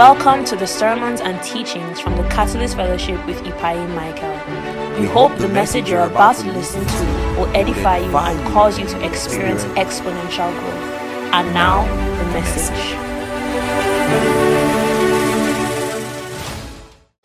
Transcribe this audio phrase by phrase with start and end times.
[0.00, 4.98] Welcome to the sermons and teachings from the Catalyst Fellowship with Ipai Michael.
[4.98, 7.04] We hope the message you're about to listen to
[7.38, 11.34] will edify you and cause you to experience exponential growth.
[11.34, 11.84] And now,
[12.16, 12.94] the message.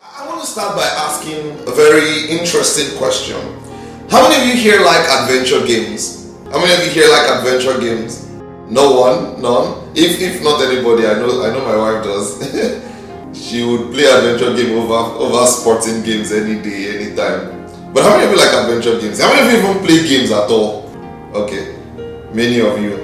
[0.01, 3.39] I want to start by asking a very interesting question.
[4.09, 6.35] How many of you here like adventure games?
[6.51, 8.24] How many of you here like adventure games?
[8.69, 9.91] No one, none.
[9.93, 12.41] If if not anybody, I know I know my wife does.
[13.33, 17.53] she would play adventure game over over sporting games any day, anytime.
[17.93, 19.21] But how many of you like adventure games?
[19.21, 20.89] How many of you even play games at all?
[21.33, 21.77] Okay,
[22.33, 22.97] many of you.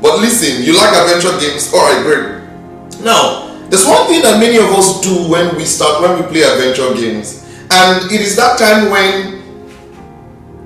[0.00, 1.72] But listen, you like adventure games?
[1.74, 3.04] All right, great.
[3.04, 6.42] Now, there's one thing that many of us do when we start when we play
[6.42, 9.42] adventure games, and it is that time when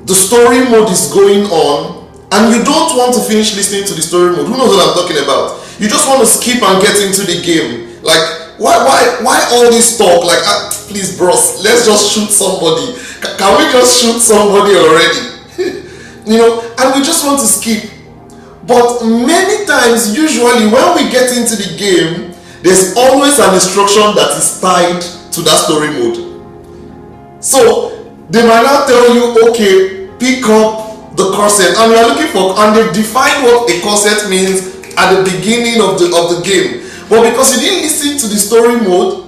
[0.06, 1.95] the story mode is going on
[2.33, 4.95] and you don't want to finish listening to the story mode, who knows what I'm
[4.95, 5.62] talking about?
[5.79, 8.02] You just want to skip and get into the game.
[8.02, 10.24] Like, why, why, why all this talk?
[10.24, 12.96] Like, ah, please, bros, let's just shoot somebody.
[12.96, 15.23] C- can we just shoot somebody already?
[16.27, 17.91] you know, and we just want to skip.
[18.66, 24.35] But many times, usually, when we get into the game, there's always an instruction that
[24.37, 25.01] is tied
[25.33, 26.27] to that story mode.
[27.45, 30.85] So they might now tell you, okay, pick up
[31.16, 35.12] the corset and we are looking for and they've defined what a corset means at
[35.16, 36.84] the beginning of the of the game.
[37.09, 39.26] But because you didn't listen to the story mode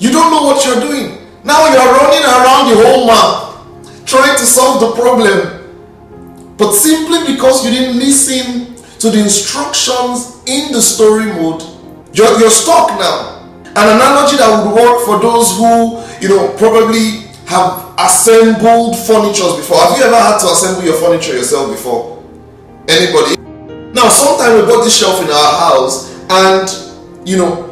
[0.00, 1.18] you don't know what you're doing.
[1.44, 6.56] Now you are running around the whole map trying to solve the problem.
[6.56, 11.74] But simply because you didn't listen to the instructions in the story mode
[12.14, 13.42] you're, you're stuck now.
[13.74, 19.78] An analogy that would work for those who you know probably have assembled furnitures before?
[19.78, 22.22] Have you ever had to assemble your furniture yourself before?
[22.88, 23.40] Anybody?
[23.92, 27.70] Now, sometimes we bought this shelf in our house, and you know,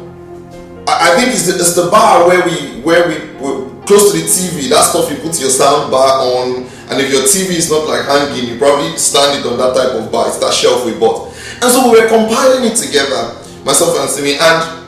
[0.87, 4.17] I, I think it's the, it's the bar where we where we were close to
[4.17, 4.69] the TV.
[4.69, 8.05] That stuff you put your sound bar on, and if your TV is not like
[8.05, 10.27] hanging, you probably stand it on that type of bar.
[10.27, 14.37] It's that shelf we bought, and so we were compiling it together, myself and Simi,
[14.39, 14.83] and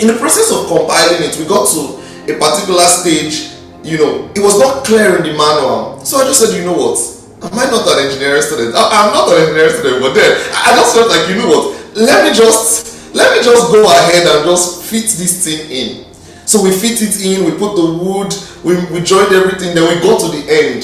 [0.00, 2.00] in the process of compiling it, we got to
[2.30, 3.49] a particular stage
[3.82, 6.00] you know, it was not clear in the manual.
[6.04, 6.98] So I just said, you know what?
[7.40, 8.74] Am I not an engineering student?
[8.76, 11.96] I'm not an engineering student, but then I just felt like, you know what?
[11.96, 16.06] Let me just let me just go ahead and just fit this thing in.
[16.46, 18.30] So we fit it in, we put the wood,
[18.62, 20.82] we, we joined everything, then we got to the end.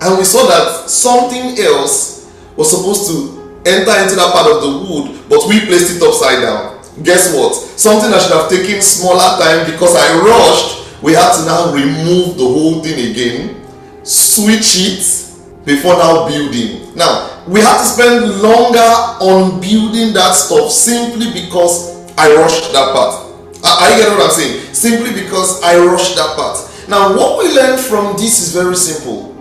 [0.00, 4.72] And we saw that something else was supposed to enter into that part of the
[4.86, 6.78] wood, but we placed it upside down.
[7.02, 7.54] Guess what?
[7.54, 12.36] Something that should have taken smaller time because I rushed we had to now remove
[12.36, 13.64] the whole thing again,
[14.04, 16.94] switch it before now building.
[16.96, 18.90] Now, we had to spend longer
[19.22, 23.26] on building that stuff simply because I rushed that part.
[23.62, 24.74] I, I get what I'm saying?
[24.74, 26.58] Simply because I rushed that part.
[26.88, 29.34] Now, what we learn from this is very simple.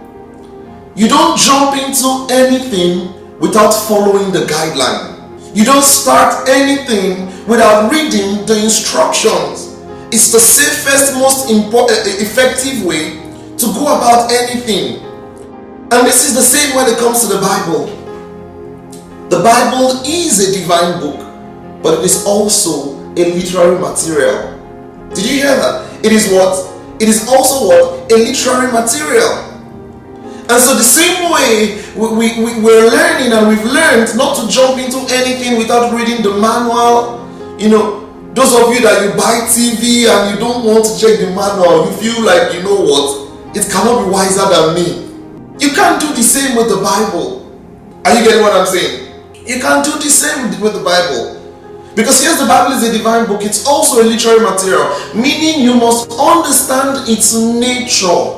[0.95, 5.56] You don't jump into anything without following the guideline.
[5.56, 9.66] You don't start anything without reading the instructions.
[10.12, 13.19] It's the safest, most important, eh, effective way
[13.57, 15.03] to go about anything.
[15.91, 17.88] And this is the same when it comes to the Bible.
[19.29, 21.19] The Bible is a divine book,
[21.84, 24.56] but it is also a literary material.
[25.13, 26.06] Did you hear that?
[26.06, 26.56] It is what?
[27.01, 28.12] It is also what?
[28.12, 29.44] A literary material.
[30.50, 34.47] And so, the same way we, we, we, we're learning and we've learned not to
[34.47, 37.28] jump into anything without reading the manual,
[37.59, 38.06] you know,
[38.38, 41.90] those of you that you buy TV and you don't want to check the manual,
[41.90, 43.58] you feel like you know what?
[43.58, 45.09] It cannot be wiser than me.
[45.58, 47.50] You can't do the same with the Bible.
[48.06, 49.09] Are you getting what I'm saying?
[49.42, 51.34] You can't do the same with the Bible.
[51.98, 54.86] Because yes, the Bible is a divine book, it's also a literary material,
[55.18, 58.38] meaning you must understand its nature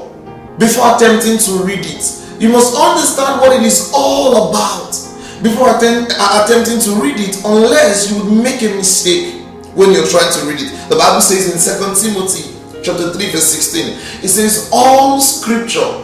[0.55, 2.07] before attempting to read it.
[2.39, 4.95] You must understand what it is all about
[5.43, 9.38] before attempt, attempting to read it, unless you would make a mistake
[9.79, 10.75] when you're trying to read it.
[10.89, 12.51] The Bible says in 2 Timothy
[12.83, 16.03] chapter 3 verse 16, it says all scripture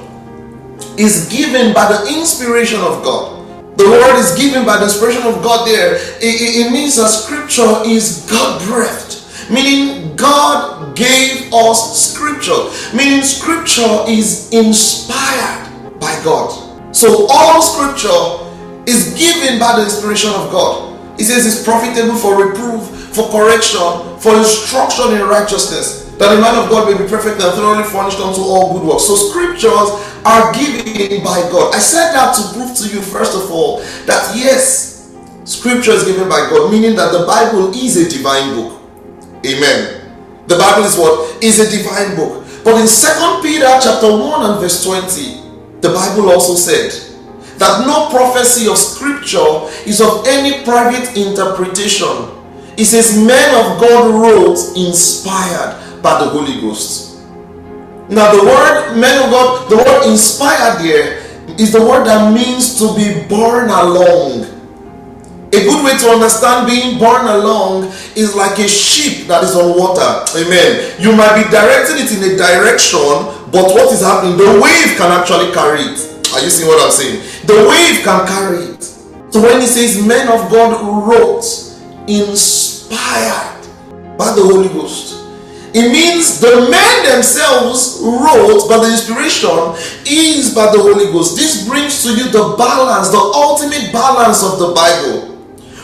[0.96, 3.36] is given by the inspiration of God.
[3.78, 5.96] The word is given by the inspiration of God there.
[6.24, 13.24] It, it, it means that scripture is God breathed, meaning God gave us scripture, meaning
[13.24, 16.96] scripture is inspired by God.
[16.96, 18.40] So all scripture
[18.88, 20.96] is given by the inspiration of God.
[21.20, 26.60] It says it's profitable for reproof, for correction, for instruction in righteousness, that the man
[26.60, 29.08] of God may be perfect and thoroughly furnished unto all good works.
[29.08, 29.96] So scriptures
[30.28, 31.74] are given by God.
[31.74, 35.16] I said that to prove to you, first of all, that yes,
[35.46, 38.82] scripture is given by God, meaning that the Bible is a divine book.
[39.46, 40.02] Amen.
[40.48, 41.44] The Bible is what?
[41.44, 42.44] Is a divine book.
[42.64, 46.92] But in 2 Peter chapter 1 and verse 20, the Bible also said
[47.60, 52.35] that no prophecy of scripture is of any private interpretation.
[52.78, 57.18] It says men of God wrote inspired by the Holy Ghost.
[58.10, 61.24] Now the word men of God, the word inspired here
[61.58, 64.56] is the word that means to be borne along
[65.56, 67.86] a good way to understand being borne along
[68.16, 70.26] is like a ship that is on water.
[70.36, 70.92] Amen.
[71.00, 73.00] You might be directing it in a direction,
[73.56, 74.36] but what is happening?
[74.36, 76.00] The wave can actually carry it.
[76.34, 77.24] Are you seeing what I'm saying?
[77.48, 78.84] The wave can carry it.
[79.32, 80.76] So when he says men of God
[81.08, 81.44] wrote,
[82.08, 83.62] inspired
[84.18, 85.24] by the Holy Ghost,
[85.74, 89.76] it means the men themselves wrote, but the inspiration
[90.08, 91.36] is by the Holy Ghost.
[91.36, 95.36] This brings to you the balance, the ultimate balance of the Bible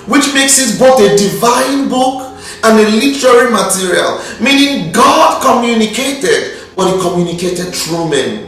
[0.07, 6.91] which makes it both a divine book and a literary material, meaning God communicated, but
[6.91, 8.47] He communicated through men.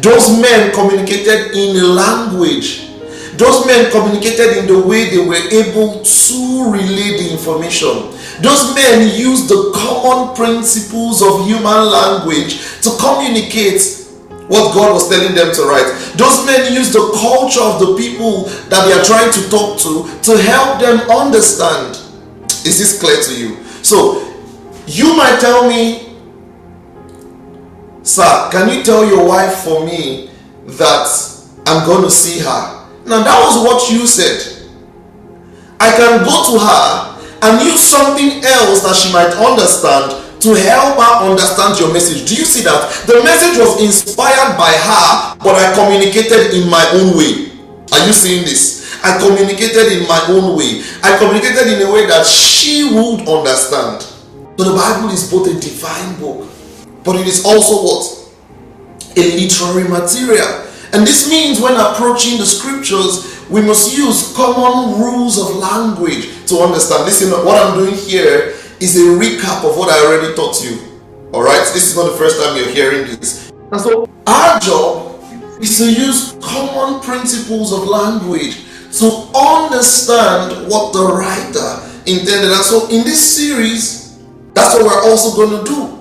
[0.00, 2.90] Those men communicated in a language.
[3.36, 8.14] Those men communicated in the way they were able to relay the information.
[8.42, 14.04] Those men used the common principles of human language to communicate
[14.48, 15.86] what God was telling them to write.
[16.16, 20.04] Those men use the culture of the people that they are trying to talk to
[20.22, 21.96] to help them understand.
[22.66, 23.64] Is this clear to you?
[23.82, 24.20] So,
[24.86, 26.14] you might tell me,
[28.02, 30.30] Sir, can you tell your wife for me
[30.66, 31.08] that
[31.66, 32.73] I'm going to see her?
[33.06, 34.64] Now, that was what you said.
[35.80, 37.14] I can go to her
[37.44, 42.28] and use something else that she might understand to help her understand your message.
[42.28, 42.88] Do you see that?
[43.06, 47.52] The message was inspired by her, but I communicated in my own way.
[47.92, 48.96] Are you seeing this?
[49.04, 50.80] I communicated in my own way.
[51.02, 54.00] I communicated in a way that she would understand.
[54.56, 56.48] So the Bible is both a divine book,
[57.04, 58.04] but it is also what?
[59.16, 60.63] A literary material.
[60.94, 66.58] And this means when approaching the scriptures, we must use common rules of language to
[66.58, 67.04] understand.
[67.04, 70.78] Listen, what I'm doing here is a recap of what I already taught you.
[71.32, 73.50] All right, this is not the first time you're hearing this.
[73.72, 75.20] And so, our job
[75.60, 78.62] is to use common principles of language
[79.00, 82.52] to understand what the writer intended.
[82.52, 84.16] And so, in this series,
[84.52, 85.93] that's what we're also going to do.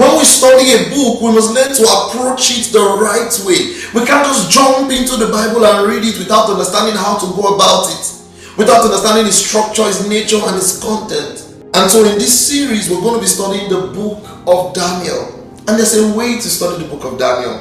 [0.00, 3.76] When we study a book, we must learn to approach it the right way.
[3.92, 7.52] We can't just jump into the Bible and read it without understanding how to go
[7.52, 8.08] about it,
[8.56, 11.44] without understanding its structure, its nature, and its content.
[11.76, 15.36] And so in this series, we're going to be studying the book of Daniel.
[15.68, 17.60] And there's a way to study the book of Daniel.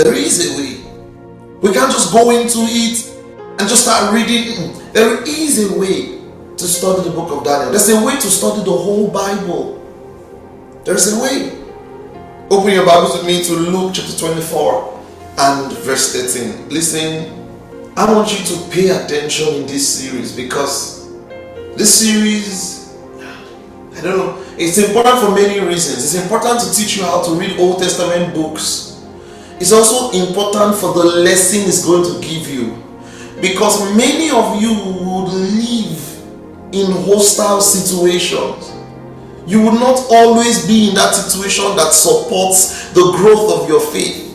[0.00, 0.88] There is a way.
[1.60, 2.96] We can't just go into it
[3.60, 4.72] and just start reading.
[4.94, 6.16] There is a way
[6.56, 7.76] to study the book of Daniel.
[7.76, 9.77] There's a way to study the whole Bible.
[10.84, 11.52] There's a way.
[12.50, 15.04] Open your Bibles with me to Luke chapter 24
[15.38, 16.70] and verse 13.
[16.70, 17.46] Listen,
[17.96, 21.12] I want you to pay attention in this series because
[21.76, 22.96] this series,
[23.96, 25.98] I don't know, it's important for many reasons.
[25.98, 29.04] It's important to teach you how to read Old Testament books.
[29.60, 32.82] It's also important for the lesson it's going to give you.
[33.42, 38.77] Because many of you would live in hostile situations.
[39.48, 44.28] You will not always be in that situation that supports the growth of your faith.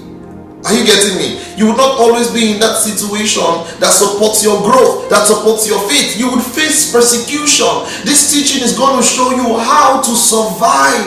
[0.66, 1.38] Are you getting me?
[1.56, 3.46] You will not always be in that situation
[3.78, 6.18] that supports your growth, that supports your faith.
[6.18, 7.70] You would face persecution.
[8.10, 11.06] This teaching is going to show you how to survive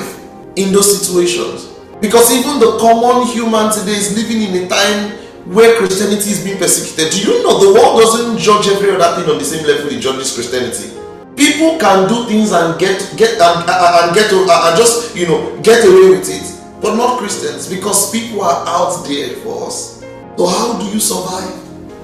[0.55, 1.67] in those situations.
[2.01, 5.19] Because even the common human today is living in a time
[5.51, 7.11] where Christianity is being persecuted.
[7.11, 9.99] Do you know the world doesn't judge every other thing on the same level it
[9.99, 10.96] judges Christianity?
[11.37, 15.61] People can do things and get get and, and get to, and just you know
[15.63, 20.01] get away with it but not Christians because people are out there for us.
[20.37, 21.51] So, how do you survive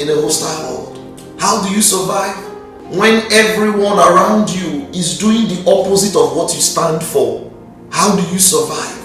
[0.00, 1.36] in a hostile world?
[1.38, 2.36] How do you survive
[2.96, 7.50] when everyone around you is doing the opposite of what you stand for?
[7.90, 8.98] How do you survive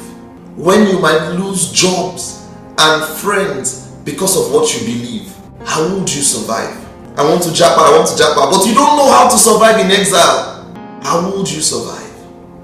[0.57, 2.47] when you might lose jobs
[2.79, 5.33] and friends because of what you believe?
[5.65, 6.86] How would you survive?
[7.17, 9.79] I want to japa, I want to japa, but you don't know how to survive
[9.81, 10.69] in exile.
[11.01, 12.05] How would you survive?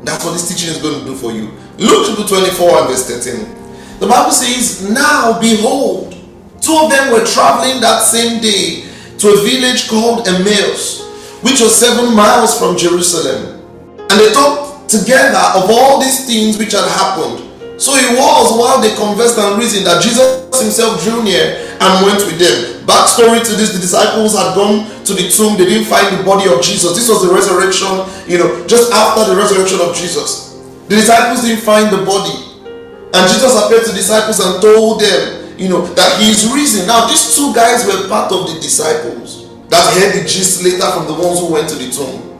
[0.03, 1.49] That's what this teaching is going to do for you.
[1.81, 3.97] Luke chapter 24 and verse 13.
[3.97, 6.13] The Bible says, Now behold,
[6.61, 8.85] two of them were traveling that same day
[9.17, 11.01] to a village called Emmaus,
[11.41, 13.57] which was seven miles from Jerusalem.
[13.97, 17.41] And they talked together of all these things which had happened.
[17.81, 22.23] So it was while they conversed and reasoned that Jesus himself drew near and went
[22.23, 22.87] with them.
[22.87, 26.47] Backstory to this the disciples had gone to the tomb, they didn't find the body
[26.47, 26.95] of Jesus.
[26.95, 27.91] This was the resurrection,
[28.23, 30.55] you know, just after the resurrection of Jesus.
[30.87, 32.53] The disciples didn't find the body.
[33.13, 36.87] And Jesus appeared to the disciples and told them, you know, that he is risen.
[36.87, 41.05] Now, these two guys were part of the disciples that heard the gist later from
[41.05, 42.33] the ones who went to the tomb.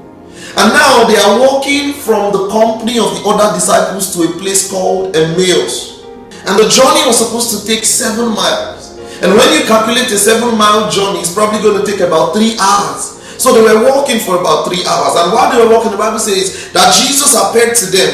[0.56, 4.70] And now they are walking from the company of the other disciples to a place
[4.70, 6.04] called Emmaus.
[6.46, 8.83] And the journey was supposed to take seven miles.
[9.22, 12.58] And when you calculate a seven mile journey, it's probably going to take about three
[12.60, 13.22] hours.
[13.38, 15.14] So they were walking for about three hours.
[15.20, 18.12] And while they were walking, the Bible says that Jesus appeared to them.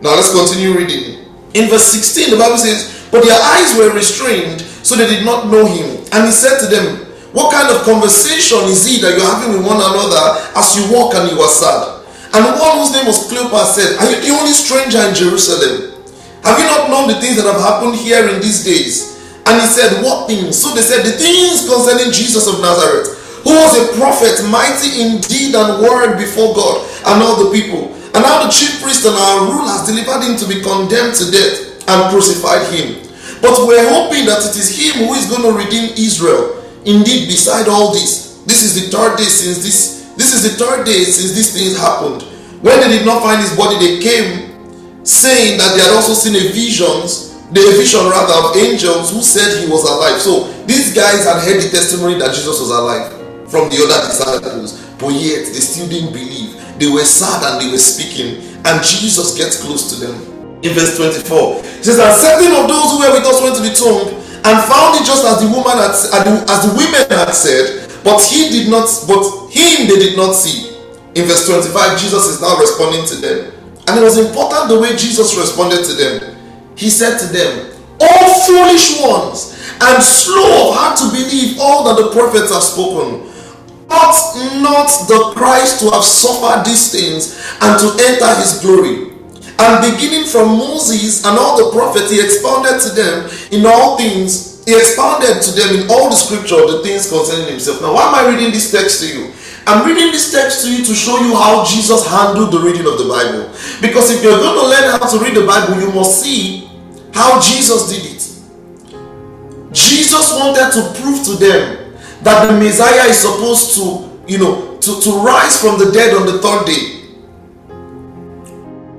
[0.00, 1.24] Now let's continue reading.
[1.54, 5.48] In verse 16, the Bible says, But their eyes were restrained, so they did not
[5.48, 6.04] know him.
[6.12, 9.66] And he said to them, what kind of conversation is it that you're having with
[9.66, 12.00] one another as you walk and you are sad?
[12.32, 16.02] And one whose name was Cleopas said, Are you the only stranger in Jerusalem?
[16.42, 19.07] Have you not known the things that have happened here in these days?
[19.48, 20.60] And he said, What things?
[20.60, 23.16] So they said, The things concerning Jesus of Nazareth,
[23.48, 27.96] who was a prophet, mighty in deed and word before God and all the people.
[28.12, 31.88] And now the chief priest and our rulers delivered him to be condemned to death
[31.88, 33.00] and crucified him.
[33.40, 36.60] But we're hoping that it is him who is going to redeem Israel.
[36.84, 40.84] Indeed, beside all this, this is the third day since this this is the third
[40.84, 42.22] day since these things happened.
[42.60, 46.34] When they did not find his body, they came saying that they had also seen
[46.34, 50.20] a visions, the vision rather of angels who said he was alive.
[50.20, 53.08] So these guys had heard the testimony that Jesus was alive
[53.48, 56.60] from the other disciples, but yet they still didn't believe.
[56.76, 60.14] They were sad and they were speaking, and Jesus gets close to them.
[60.60, 63.64] In verse 24, it says, And certain of those who were with us went to
[63.64, 64.12] the tomb
[64.44, 68.50] and found it just as the woman had, as the women had said, but he
[68.50, 70.76] did not, but him they did not see.
[71.16, 73.52] In verse 25, Jesus is now responding to them.
[73.88, 76.37] And it was important the way Jesus responded to them.
[76.78, 81.98] He said to them, All foolish ones and slow of heart to believe all that
[81.98, 83.26] the prophets have spoken.
[83.90, 84.14] Ought
[84.62, 89.10] not the Christ to have suffered these things and to enter his glory?
[89.58, 94.62] And beginning from Moses and all the prophets, he expounded to them in all things.
[94.64, 97.82] He expounded to them in all the scripture the things concerning himself.
[97.82, 99.32] Now, why am I reading this text to you?
[99.66, 102.96] I'm reading this text to you to show you how Jesus handled the reading of
[102.96, 103.50] the Bible.
[103.82, 106.67] Because if you're going to learn how to read the Bible, you must see
[107.14, 108.22] how Jesus did it.
[109.72, 115.00] Jesus wanted to prove to them that the Messiah is supposed to, you know, to,
[115.00, 116.98] to rise from the dead on the third day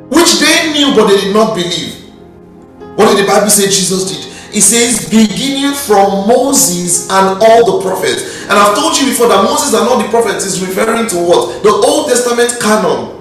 [0.10, 1.96] which they knew but they did not believe.
[2.98, 4.25] What did the Bible say Jesus did?
[4.54, 8.44] It says, beginning from Moses and all the prophets.
[8.50, 11.62] And I've told you before that Moses and all the prophets is referring to what?
[11.62, 13.19] The Old Testament canon.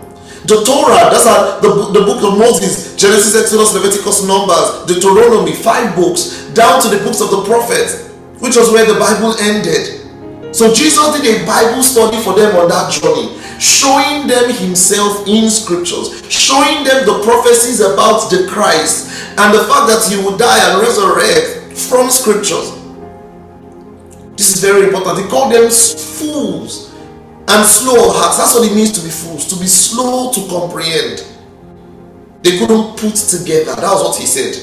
[0.49, 5.95] The Torah, that's how the, the book of Moses, Genesis, Exodus, Leviticus, Numbers, Deuteronomy, five
[5.95, 8.09] books, down to the books of the prophets,
[8.41, 10.57] which was where the Bible ended.
[10.57, 15.51] So Jesus did a Bible study for them on that journey showing them himself in
[15.51, 20.71] scriptures, showing them the prophecies about the Christ and the fact that he would die
[20.71, 22.73] and resurrect from scriptures.
[24.37, 25.25] This is very important.
[25.25, 26.88] He called them fools
[27.49, 28.37] and slow of heart.
[28.37, 31.25] That's what it means to be fools, to be slow to comprehend.
[32.43, 33.75] They couldn't put together.
[33.75, 34.55] That was what he said.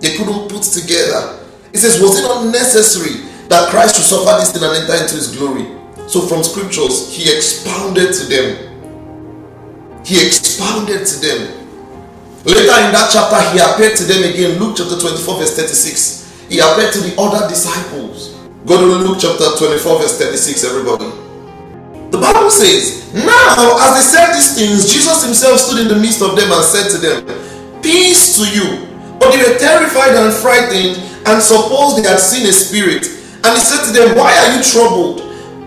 [0.00, 1.44] They couldn't put together.
[1.72, 5.14] He says, Was it not necessary that Christ should suffer this thing and enter into
[5.16, 5.78] his glory?
[6.08, 8.48] So from scriptures, he expounded to them.
[10.04, 11.40] He expounded to them.
[12.44, 14.58] Later in that chapter, he appeared to them again.
[14.58, 16.48] Luke chapter 24, verse 36.
[16.48, 18.32] He appeared to the other disciples.
[18.64, 21.17] Go to Luke chapter 24, verse 36, everybody.
[22.10, 26.22] The Bible says, Now, as they said these things, Jesus himself stood in the midst
[26.22, 27.18] of them and said to them,
[27.82, 28.88] Peace to you.
[29.20, 30.96] But they were terrified and frightened
[31.28, 33.04] and supposed they had seen a spirit.
[33.44, 35.20] And he said to them, Why are you troubled?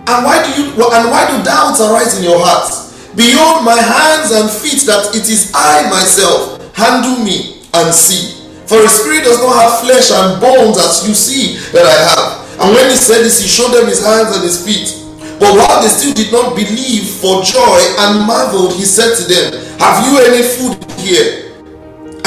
[0.10, 2.90] And why do you and why do doubts arise in your hearts?
[3.14, 6.58] Behold my hands and feet that it is I myself.
[6.74, 8.42] Handle me and see.
[8.66, 12.62] For a spirit does not have flesh and bones as you see that I have.
[12.62, 15.01] And when he said this, he showed them his hands and his feet.
[15.42, 19.58] But while they still did not believe for joy and marveled, he said to them,
[19.82, 21.50] Have you any food here?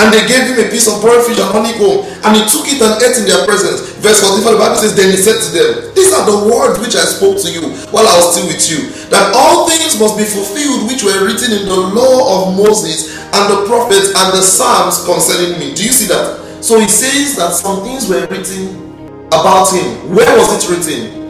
[0.03, 2.83] And they gave him a piece of broiled fish and honeycomb, and he took it
[2.83, 3.87] and ate in their presence.
[4.03, 6.99] Verse 44, the Bible says, Then he said to them, These are the words which
[6.99, 10.27] I spoke to you while I was still with you, that all things must be
[10.27, 12.19] fulfilled which were written in the law
[12.51, 15.71] of Moses and the prophets and the Psalms concerning me.
[15.71, 16.43] Do you see that?
[16.59, 18.75] So he says that some things were written
[19.31, 20.11] about him.
[20.11, 21.24] Where was it written?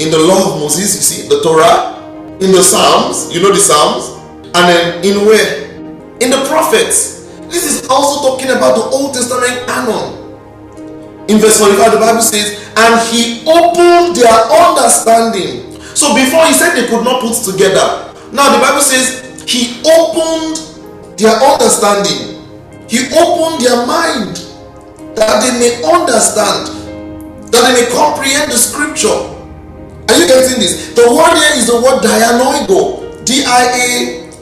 [0.00, 2.00] In the law of Moses, you see, the Torah,
[2.40, 4.16] in the Psalms, you know the Psalms,
[4.56, 5.68] and then in where?
[6.24, 7.28] In the prophets.
[7.52, 10.16] This is also talking about the Old Testament canon.
[11.28, 15.76] In verse 45, the Bible says, And he opened their understanding.
[15.94, 18.08] So before he said they could not put together.
[18.32, 20.64] Now the Bible says he opened
[21.20, 22.40] their understanding.
[22.88, 24.40] He opened their mind
[25.12, 26.72] that they may understand,
[27.52, 29.39] that they may comprehend the scripture.
[30.10, 30.90] Are you getting this?
[30.98, 33.90] The word here is the word dianoigo, D I A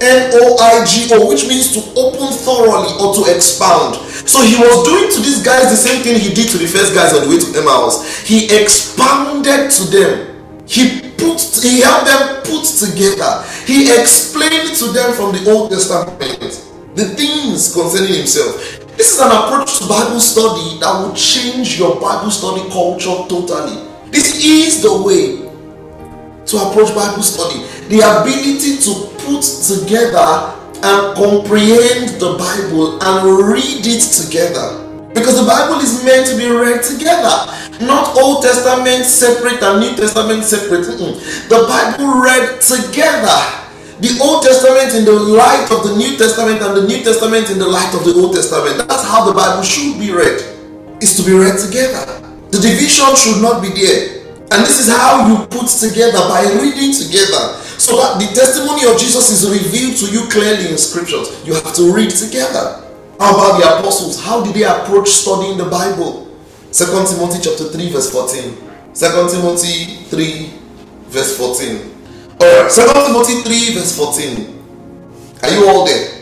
[0.01, 4.01] N O I G O, which means to open thoroughly or to expound.
[4.25, 6.95] So he was doing to these guys the same thing he did to the first
[6.95, 8.01] guys on the way to Emmaus.
[8.25, 10.65] He expounded to them.
[10.65, 13.45] He put he helped them put together.
[13.69, 16.17] He explained to them from the Old Testament
[16.97, 18.57] the things concerning himself.
[18.97, 23.85] This is an approach to Bible study that will change your Bible study culture totally.
[24.11, 25.48] This is the way
[26.49, 27.63] to approach Bible study.
[27.93, 34.85] The ability to put together and comprehend the Bible and read it together.
[35.13, 37.51] Because the Bible is meant to be read together,
[37.85, 40.87] not Old Testament separate and New Testament separate.
[40.87, 43.41] The Bible read together.
[43.99, 47.59] The Old Testament in the light of the New Testament and the New Testament in
[47.59, 48.79] the light of the Old Testament.
[48.87, 50.39] That's how the Bible should be read.
[51.03, 52.07] Is to be read together.
[52.51, 54.18] The division should not be there.
[54.51, 57.61] And this is how you put together by reading together.
[57.77, 61.29] So that the testimony of Jesus is revealed to you clearly in scriptures.
[61.47, 62.85] You have to read together.
[63.21, 64.23] How about the apostles?
[64.25, 66.27] How did they approach studying the Bible?
[66.73, 68.57] 2 Timothy chapter 3, verse 14.
[68.95, 70.53] 2 Timothy 3,
[71.09, 71.95] verse 14.
[72.41, 75.43] Alright, 2 Timothy 3, verse 14.
[75.43, 76.19] Are you all there?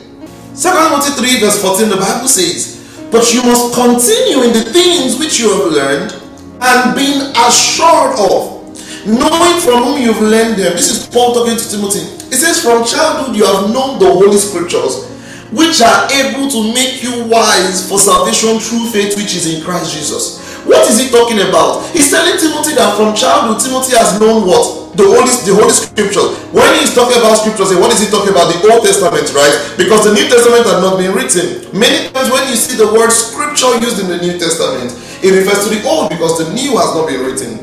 [0.57, 5.19] 2 Timothy 3, verse 14, the Bible says, But you must continue in the things
[5.19, 6.26] which you have learned
[6.61, 8.65] and being assured of,
[9.07, 10.73] knowing from whom you've learned them.
[10.73, 12.17] This is Paul talking to Timothy.
[12.33, 15.07] It says, From childhood you have known the Holy Scriptures,
[15.55, 19.95] which are able to make you wise for salvation through faith which is in Christ
[19.95, 20.43] Jesus.
[20.67, 21.87] What is he talking about?
[21.95, 24.99] He's telling Timothy that from childhood, Timothy has known what?
[24.99, 26.35] The Holy, the Holy Scriptures.
[26.51, 28.51] When he's talking about Scriptures, what is he talking about?
[28.51, 29.55] The Old Testament, right?
[29.79, 31.71] Because the New Testament had not been written.
[31.71, 34.91] Many times when you see the word Scripture used in the New Testament,
[35.27, 37.59] it refers to the Old because the New has not been written.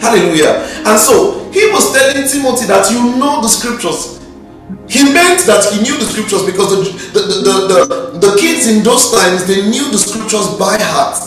[0.00, 0.66] Hallelujah.
[0.82, 4.18] And so he was telling Timothy that you know the Scriptures.
[4.88, 8.82] He meant that he knew the scriptures because the, the, the, the, the, kids in
[8.82, 11.20] those times they knew the scriptures by heart.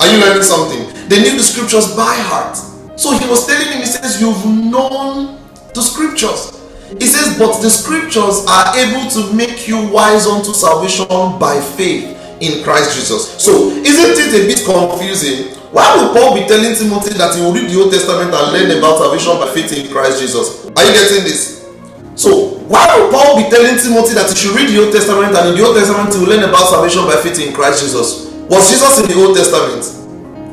[0.00, 0.84] Are you learning something?
[1.08, 2.56] They knew the scriptures by heart.
[2.98, 5.40] So he was telling him, he says, You've known
[5.74, 6.52] the scriptures.
[6.98, 12.15] He says, But the scriptures are able to make you wise unto salvation by faith
[12.40, 13.36] in Christ Jesus.
[13.42, 15.56] So isn't it a bit confusing?
[15.72, 18.70] Why would Paul be telling Timothy that he will read the Old Testament and learn
[18.78, 20.64] about salvation by faith in Christ Jesus?
[20.72, 21.68] Are you getting this?
[22.16, 25.52] So why would Paul be telling Timothy that he should read the Old Testament and
[25.52, 28.32] in the Old Testament he will learn about salvation by faith in Christ Jesus?
[28.48, 29.84] Was Jesus in the Old Testament?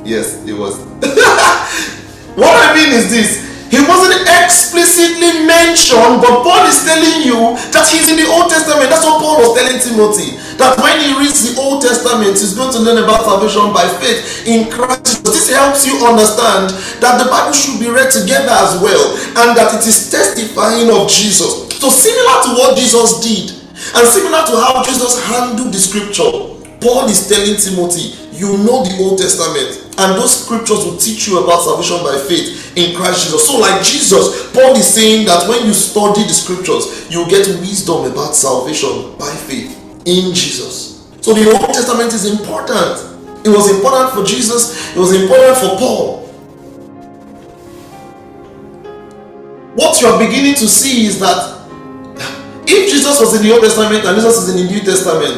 [0.04, 0.76] Yes, he was.
[2.36, 3.42] what I mean is this.
[3.74, 8.86] He wasn't explicitly mentioned, but Paul is telling you that he's in the Old Testament.
[8.94, 10.38] That's what Paul was telling Timothy.
[10.62, 14.46] That when he reads the Old Testament, he's going to learn about salvation by faith
[14.46, 15.26] in Christ.
[15.26, 16.70] This helps you understand
[17.02, 21.10] that the Bible should be read together as well, and that it is testifying of
[21.10, 21.74] Jesus.
[21.82, 23.58] So, similar to what Jesus did,
[23.98, 26.30] and similar to how Jesus handled the scripture,
[26.78, 31.43] Paul is telling Timothy, you know the Old Testament, and those scriptures will teach you
[31.43, 33.47] about salvation by faith in Christ Jesus.
[33.47, 38.12] So, like Jesus, Paul is saying that when you study the scriptures, you get wisdom
[38.12, 41.06] about salvation by faith in Jesus.
[41.21, 43.45] So, the Old Testament is important.
[43.45, 46.23] It was important for Jesus, it was important for Paul.
[49.75, 51.67] What you are beginning to see is that
[52.65, 55.38] if Jesus was in the Old Testament and Jesus is in the New Testament,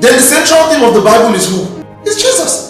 [0.00, 1.82] then the central theme of the Bible is who?
[2.02, 2.67] It's Jesus.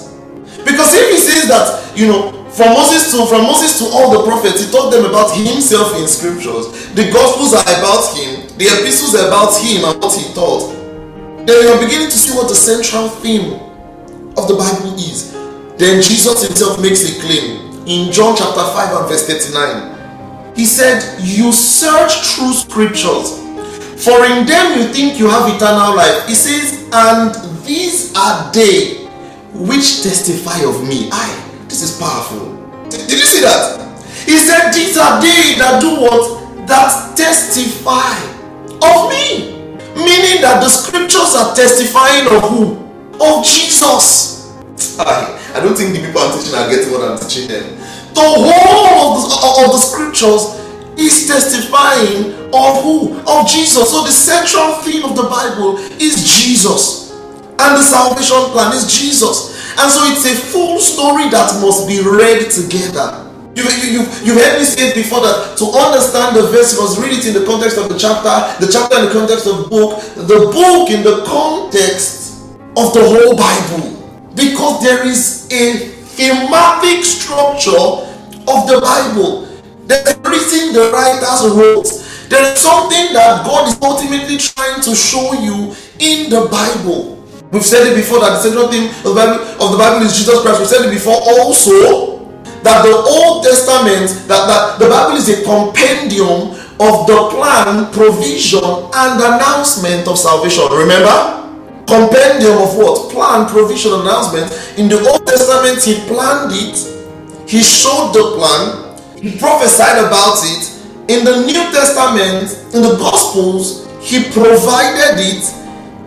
[0.69, 4.23] Because if he says that, you know, from Moses to from Moses to all the
[4.29, 6.93] prophets, he taught them about himself in scriptures.
[6.93, 10.75] The gospels are about him, the epistles are about him and what he taught.
[11.47, 13.55] Then you are beginning to see what the central theme
[14.37, 15.33] of the Bible is.
[15.79, 20.55] Then Jesus himself makes a claim in John chapter 5 and verse 39.
[20.57, 23.39] He said, You search through scriptures,
[24.05, 26.27] for in them you think you have eternal life.
[26.27, 29.08] He says, And these are they
[29.59, 31.11] which testify of me.
[31.11, 31.27] I,
[31.67, 32.55] this is powerful.
[32.91, 33.79] Did you see that?
[34.25, 36.67] He said, These are they that do what?
[36.67, 38.15] That testify
[38.79, 39.67] of me.
[39.99, 42.87] Meaning that the scriptures are testifying of who?
[43.19, 44.55] Of Jesus.
[45.01, 47.77] I, I don't think the people I'm teaching are getting what I'm teaching them.
[48.15, 50.55] The whole of the, of the scriptures
[50.99, 53.19] is testifying of who?
[53.27, 53.91] Of Jesus.
[53.91, 57.08] So the central theme of the Bible is Jesus.
[57.59, 59.59] And the salvation plan is Jesus.
[59.79, 63.25] And so it's a full story that must be read together.
[63.55, 66.81] You, you, you, you heard me say it before that to understand the verse, you
[66.81, 68.31] must read it in the context of the chapter,
[68.65, 72.47] the chapter in the context of the book, the book in the context
[72.79, 73.99] of the whole Bible.
[74.35, 78.07] Because there is a thematic structure
[78.47, 79.51] of the Bible.
[79.87, 81.91] There's reason the writers wrote.
[82.31, 87.18] There is something that God is ultimately trying to show you in the Bible.
[87.51, 90.13] We've said it before that the central theme of the Bible, of the Bible is
[90.13, 90.61] Jesus Christ.
[90.61, 92.29] We've said it before also
[92.61, 98.61] that the Old Testament, that, that the Bible is a compendium of the plan, provision,
[98.93, 100.69] and announcement of salvation.
[100.69, 101.49] Remember?
[101.89, 103.11] Compendium of what?
[103.11, 104.53] Plan, provision, announcement.
[104.77, 106.77] In the Old Testament, he planned it,
[107.49, 110.77] he showed the plan, he prophesied about it.
[111.09, 115.58] In the New Testament, in the Gospels, he provided it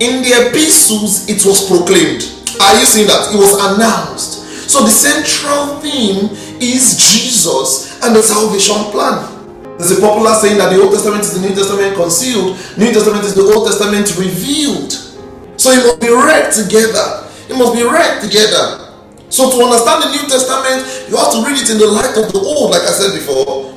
[0.02, 2.26] in the epistles it was proclaimed.
[2.58, 3.30] Are you seeing that?
[3.30, 4.42] It was announced.
[4.66, 9.30] So the central theme is jesus and the salvation plan.
[9.78, 13.26] There's a popular saying that the old testament is the new testament concealed new testament
[13.26, 14.90] is the old testament revealed.
[15.62, 17.30] So it must be read together.
[17.46, 18.90] It must be read together.
[19.30, 20.82] So to understand the new testament
[21.14, 23.70] you have to read it in the light of the old like i said before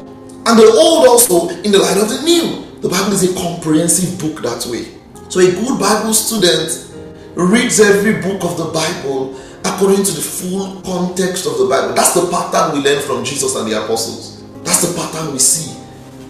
[0.49, 2.65] and the old also in the light of the new.
[2.81, 4.94] The bible is a comprehensive book that way
[5.35, 6.71] so a good Bible student
[7.35, 9.35] reads every book of the Bible
[9.67, 11.93] according to the full context of the Bible.
[11.93, 14.45] That's the pattern we learn from Jesus and the apostles.
[14.63, 15.75] That's the pattern we see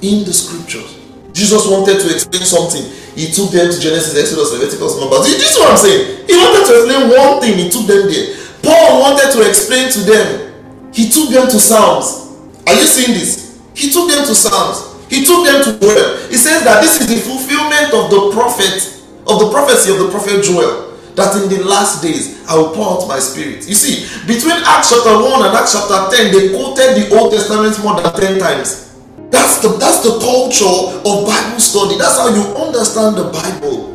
[0.01, 0.97] in the scriptures.
[1.37, 2.81] Jesus wanted to explain something.
[3.13, 5.29] He took them to Genesis, Exodus, Leviticus, Numbers.
[5.29, 6.25] This is what I'm saying.
[6.25, 7.61] He wanted to explain one thing.
[7.61, 8.41] He took them there.
[8.65, 10.89] Paul wanted to explain to them.
[10.97, 12.33] He took them to Psalms.
[12.65, 13.61] Are you seeing this?
[13.77, 14.94] He took them to Psalms.
[15.15, 16.27] He took them to Joel.
[16.27, 18.83] He says that this is the fulfillment of the prophet
[19.31, 22.99] of the prophecy of the prophet Joel that in the last days I will pour
[22.99, 23.63] out my spirit.
[23.63, 27.79] You see, between Acts chapter 1 and Acts chapter 10, they quoted the Old Testament
[27.79, 28.99] more than 10 times.
[29.31, 31.95] That's the that's the culture of Bible study.
[31.95, 33.95] That's how you understand the Bible.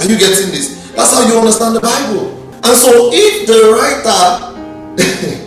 [0.00, 0.92] Are you getting this?
[0.96, 2.32] That's how you understand the Bible.
[2.64, 4.24] And so if the writer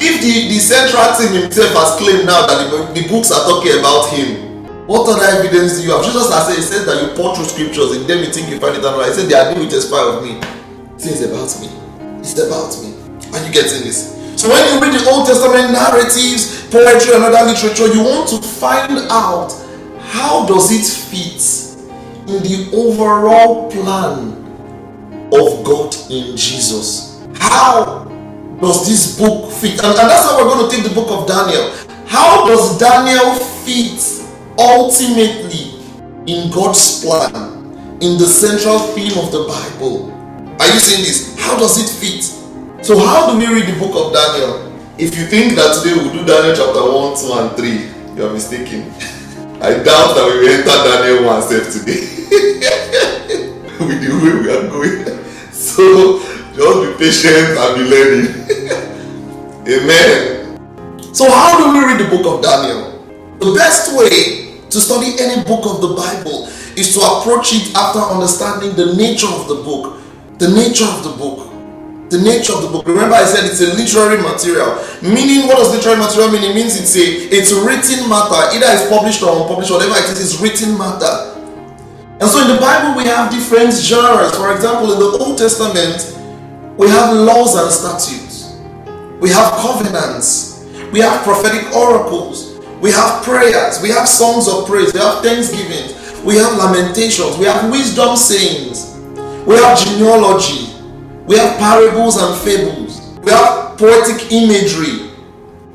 [0.00, 3.76] if the, the central team himself has claimed now that the, the books are talking
[3.78, 4.43] about him,
[4.86, 6.04] what other evidence do you have?
[6.04, 8.60] Jesus has said, he says that you pour through scriptures and then you think you
[8.60, 9.08] find it right.
[9.08, 10.36] He said, They are doing testify of me.
[11.00, 11.72] It's about me.
[12.20, 12.92] It's about me.
[13.32, 14.12] Are you getting this?
[14.36, 18.42] So when you read the Old Testament narratives, poetry, and other literature, you want to
[18.42, 19.52] find out
[20.00, 21.40] how does it fit
[22.28, 24.36] in the overall plan
[25.32, 27.24] of God in Jesus.
[27.36, 28.04] How
[28.60, 29.80] does this book fit?
[29.82, 31.72] And, and that's how we're going to take the book of Daniel.
[32.06, 34.13] How does Daniel fit
[34.58, 35.80] ultimately
[36.26, 37.34] in God's plan,
[38.00, 40.10] in the central theme of the Bible.
[40.60, 41.38] Are you seeing this?
[41.38, 42.22] How does it fit?
[42.84, 44.72] So, how do we read the book of Daniel?
[44.96, 48.32] If you think that today we'll do Daniel chapter 1, 2, and 3, you are
[48.32, 48.92] mistaken.
[49.60, 52.04] I doubt that we will enter Daniel 1 self today.
[53.80, 55.04] With the way we are going.
[55.50, 56.20] So,
[56.54, 58.26] just be patient and be learning.
[59.66, 61.14] Amen.
[61.14, 62.94] So, how do we read the book of Daniel?
[63.40, 64.43] The best way
[64.74, 69.30] to study any book of the Bible is to approach it after understanding the nature
[69.30, 70.02] of the book.
[70.42, 71.46] The nature of the book.
[72.10, 72.86] The nature of the book.
[72.86, 74.74] Remember, I said it's a literary material.
[74.98, 76.42] Meaning, what does literary material mean?
[76.50, 78.50] It means it's a it's written matter.
[78.50, 81.38] Either it's published or unpublished, whatever it is, it's written matter.
[82.18, 84.34] And so in the Bible, we have different genres.
[84.34, 86.18] For example, in the Old Testament,
[86.76, 88.58] we have laws and statutes,
[89.22, 92.53] we have covenants, we have prophetic oracles,
[92.84, 97.46] we have prayers, we have songs of praise, we have thanksgiving, we have lamentations, we
[97.46, 98.92] have wisdom sayings,
[99.46, 100.68] we have genealogy,
[101.24, 105.10] we have parables and fables, we have poetic imagery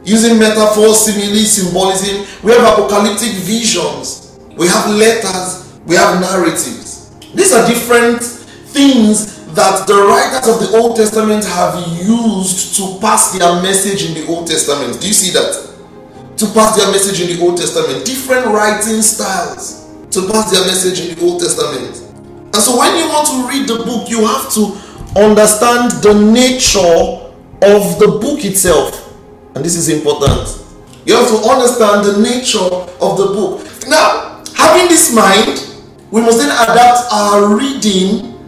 [0.06, 7.10] using metaphors, simile, symbolism, we have apocalyptic visions, we have letters, we have narratives.
[7.34, 11.74] These are different things that the writers of the Old Testament have
[12.06, 15.02] used to pass their message in the Old Testament.
[15.02, 15.69] Do you see that?
[16.40, 21.02] To pass their message in the Old Testament, different writing styles to pass their message
[21.02, 22.00] in the Old Testament.
[22.56, 24.74] And so when you want to read the book, you have to
[25.20, 27.28] understand the nature
[27.62, 29.14] of the book itself.
[29.56, 30.48] And this is important.
[31.06, 32.72] You have to understand the nature
[33.04, 33.68] of the book.
[33.88, 35.66] Now, having this mind,
[36.12, 38.40] we must then adapt our reading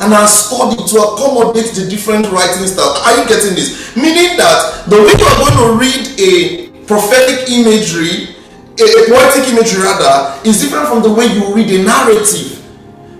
[0.00, 2.98] and our study to accommodate the different writing styles.
[3.04, 3.94] Are you getting this?
[3.96, 8.34] Meaning that the way you are going to read a prophetic imagery,
[8.80, 12.60] a, poetic imagery rather, is different from the way you read a narrative.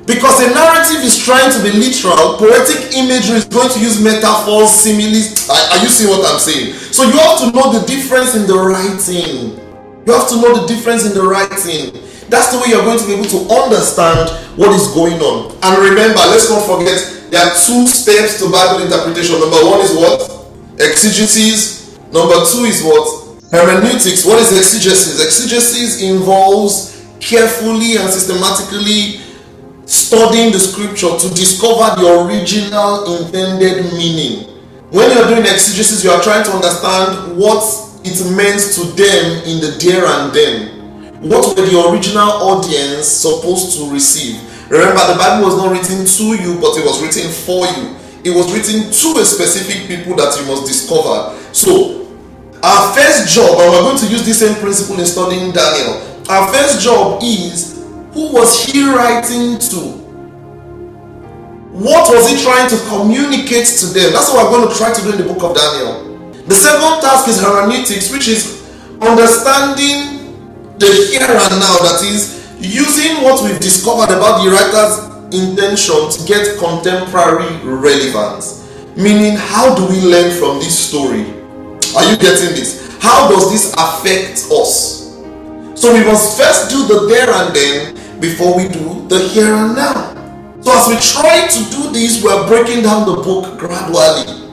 [0.07, 4.69] Because a narrative is trying to be literal, poetic imagery is going to use metaphors,
[4.69, 5.49] similes.
[5.49, 6.75] Are, are you seeing what I'm saying?
[6.93, 9.57] So you have to know the difference in the writing.
[10.05, 11.97] You have to know the difference in the writing.
[12.29, 14.29] That's the way you're going to be able to understand
[14.61, 15.57] what is going on.
[15.65, 17.01] And remember, let's not forget
[17.33, 19.41] there are two steps to Bible interpretation.
[19.41, 20.21] Number one is what?
[20.77, 21.97] Exegesis.
[22.13, 23.24] Number two is what?
[23.51, 24.25] Hermeneutics.
[24.25, 25.23] What is exegesis?
[25.25, 29.21] Exegesis involves carefully and systematically
[29.87, 34.51] studying the scripture to discover the original intended meaning.
[34.91, 37.63] When you're doing exegesis, you are trying to understand what
[38.05, 40.75] it meant to them in the there and then.
[41.29, 44.41] What were the original audience supposed to receive?
[44.71, 47.97] Remember, the Bible was not written to you, but it was written for you.
[48.25, 51.37] It was written to a specific people that you must discover.
[51.53, 52.04] So,
[52.65, 56.01] our first job, and we're going to use the same principle in studying Daniel.
[56.33, 57.85] Our first job is
[58.17, 60.01] who was he writing to?
[61.77, 64.17] What was he trying to communicate to them?
[64.17, 66.33] That's what we're going to try to do in the book of Daniel.
[66.49, 68.65] The second task is hermeneutics, which is
[69.03, 70.33] understanding
[70.79, 76.19] the here and now, that is, using what we've discovered about the writer's intention to
[76.25, 78.65] get contemporary relevance.
[78.97, 81.44] Meaning, how do we learn from this story?
[81.97, 82.99] Are you getting this?
[83.01, 85.05] How does this affect us?
[85.75, 89.75] So, we must first do the there and then before we do the here and
[89.75, 90.15] now.
[90.63, 94.45] So, as we try to do this, we're breaking down the book gradually.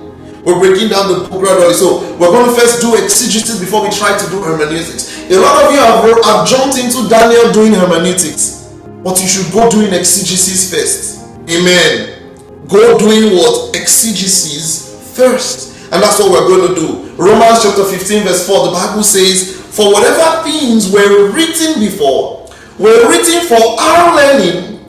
[0.43, 1.73] We're breaking down the book gradually.
[1.73, 5.29] So we're going to first do exegesis before we try to do hermeneutics.
[5.29, 8.73] A lot of you have, have jumped into Daniel doing hermeneutics,
[9.03, 11.21] but you should go doing exegesis first.
[11.49, 12.67] Amen.
[12.67, 13.75] Go doing what?
[13.75, 15.70] Exegesis first.
[15.91, 16.87] And that's what we're going to do.
[17.21, 22.47] Romans chapter 15, verse 4, the Bible says, For whatever things were written before
[22.79, 24.79] were written for our learning,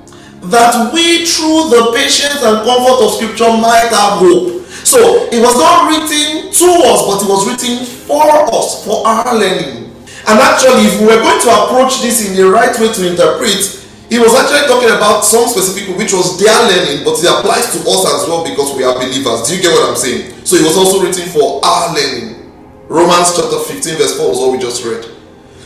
[0.49, 4.63] that we through the patience and comfort of Scripture might have hope.
[4.83, 4.99] So
[5.31, 9.91] it was not written to us, but it was written for us, for our learning.
[10.27, 13.83] And actually, if we were going to approach this in the right way to interpret,
[14.11, 17.79] he was actually talking about some specific which was their learning, but it applies to
[17.89, 19.49] us as well because we are believers.
[19.49, 20.42] Do you get what I'm saying?
[20.53, 22.53] So it was also written for our learning.
[22.87, 25.03] Romans chapter 15, verse 4 was what we just read.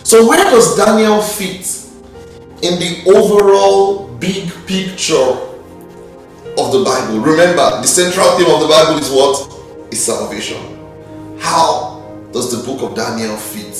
[0.04, 1.66] So where does Daniel fit
[2.62, 5.16] in the overall big picture
[6.56, 7.18] of the Bible.
[7.18, 9.92] Remember, the central theme of the Bible is what?
[9.92, 10.78] Is salvation.
[11.40, 13.74] How does the book of Daniel fit?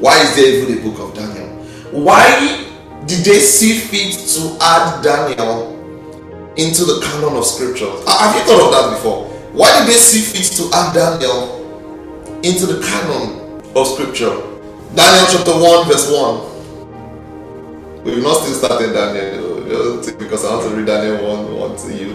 [0.00, 1.50] Why is there even a book of Daniel?
[1.92, 2.66] Why
[3.06, 5.72] did they see fit to add Daniel
[6.56, 7.90] into the canon of scripture?
[8.08, 9.31] Have you thought of that before?
[9.52, 11.60] Why did they see fit to add Daniel
[12.42, 14.32] into the canon of scripture?
[14.94, 18.04] Daniel chapter 1, verse 1.
[18.04, 22.14] We've not still started Daniel because I want to read Daniel 1 1 to you.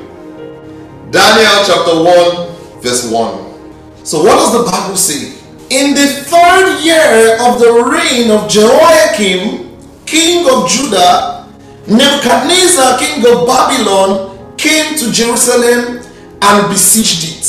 [1.11, 4.03] Daniel chapter 1, verse 1.
[4.03, 5.37] So, what does the Bible say?
[5.69, 11.45] In the third year of the reign of Jehoiakim, king of Judah,
[11.85, 15.96] Nebuchadnezzar, king of Babylon, came to Jerusalem
[16.41, 17.45] and besieged it.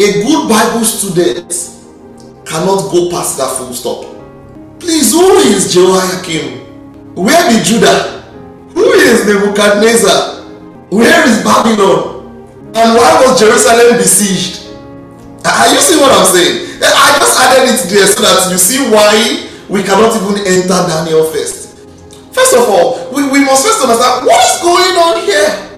[0.00, 1.52] A good Bible student
[2.46, 4.04] cannot go past that full stop.
[4.80, 7.14] Please, who is Jehoiakim?
[7.14, 8.22] Where be Judah?
[8.74, 10.40] Who is Nebuchadnezzar?
[10.90, 12.20] Where is Babylon?
[12.74, 14.70] And why was Jerusalem besieged?
[15.44, 16.82] Are you seeing what I'm saying?
[16.82, 20.80] Eh, I just added it there so that you see why we cannot even enter
[20.88, 21.78] Daniel first.
[22.32, 25.69] First of all, we, we must first understand what is going on here.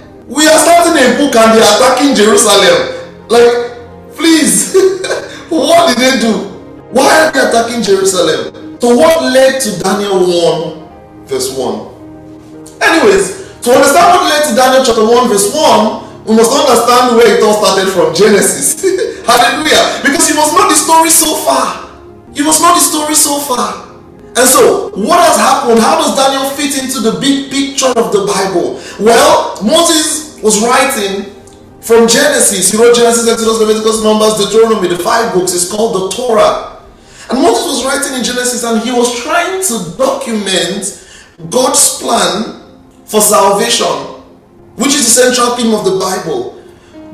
[1.33, 3.25] They are attacking Jerusalem.
[3.29, 4.77] Like, please,
[5.49, 6.53] what did they do?
[6.93, 8.77] Why are they attacking Jerusalem?
[8.81, 12.85] So, what led to Daniel 1, verse 1?
[12.85, 17.39] Anyways, to understand what led to Daniel chapter 1, verse 1, we must understand where
[17.39, 18.77] it all started from Genesis.
[19.25, 20.05] Hallelujah.
[20.05, 21.89] Because you must know the story so far.
[22.35, 23.89] You must know the story so far.
[24.37, 25.81] And so, what has happened?
[25.81, 28.81] How does Daniel fit into the big picture of the Bible?
[29.01, 31.33] Well, Moses was writing
[31.81, 32.71] from Genesis.
[32.71, 35.55] He wrote Genesis, Exodus, Leviticus, Numbers, Deuteronomy, the five books.
[35.55, 36.83] It's called the Torah.
[37.31, 40.85] And Moses was writing in Genesis and he was trying to document
[41.49, 42.61] God's plan
[43.07, 43.87] for salvation,
[44.77, 46.59] which is the central theme of the Bible.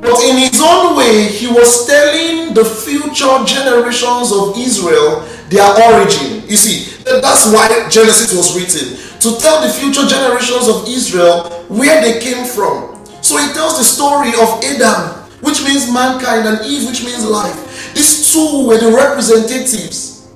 [0.01, 6.43] But in his own way, he was telling the future generations of Israel their origin.
[6.49, 12.01] You see, that's why Genesis was written to tell the future generations of Israel where
[12.01, 12.98] they came from.
[13.23, 17.95] So he tells the story of Adam, which means mankind, and Eve, which means life.
[17.95, 20.29] These two were the representatives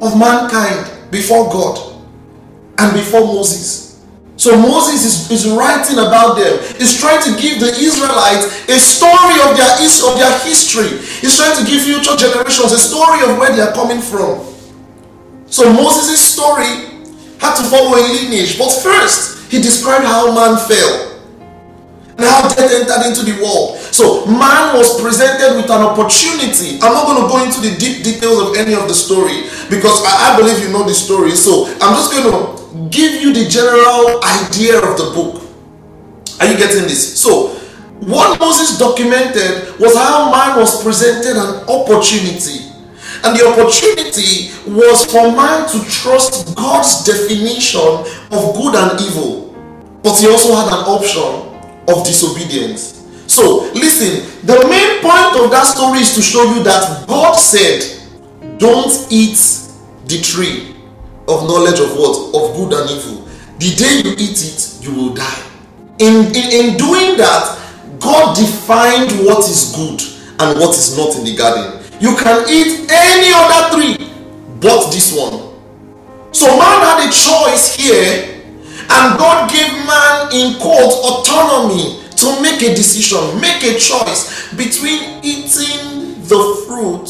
[0.00, 2.02] of mankind before God
[2.78, 3.84] and before Moses.
[4.36, 6.58] So Moses is, is writing about them.
[6.76, 10.98] He's trying to give the Israelites a story of their, of their history.
[11.22, 14.42] He's trying to give future generations a story of where they are coming from.
[15.46, 16.90] So Moses' story
[17.38, 18.58] had to follow a lineage.
[18.58, 21.13] But first, he described how man fell
[22.16, 23.78] and how death entered into the world.
[23.90, 26.78] So man was presented with an opportunity.
[26.82, 30.02] I'm not going to go into the deep details of any of the story because
[30.06, 31.32] I, I believe you know the story.
[31.32, 35.42] So I'm just going to give you the general idea of the book.
[36.40, 37.20] Are you getting this?
[37.20, 37.54] So,
[38.00, 42.70] what Moses documented was how man was presented an opportunity.
[43.22, 49.54] And the opportunity was for man to trust God's definition of good and evil.
[50.02, 51.43] But he also had an option
[51.88, 53.02] of disobedience.
[53.26, 57.80] So, listen, the main point of that story is to show you that God said,
[58.58, 59.38] Don't eat
[60.06, 60.76] the tree
[61.26, 62.34] of knowledge of what?
[62.34, 63.24] Of good and evil.
[63.58, 65.42] The day you eat it, you will die.
[65.98, 67.60] In, in, in doing that,
[67.98, 70.02] God defined what is good
[70.40, 71.82] and what is not in the garden.
[72.00, 74.10] You can eat any other tree
[74.60, 75.52] but this one.
[76.32, 78.33] So man had a choice here,
[78.90, 85.20] and God gave man in quote autonomy to make a decision, make a choice between
[85.22, 87.08] eating the fruit,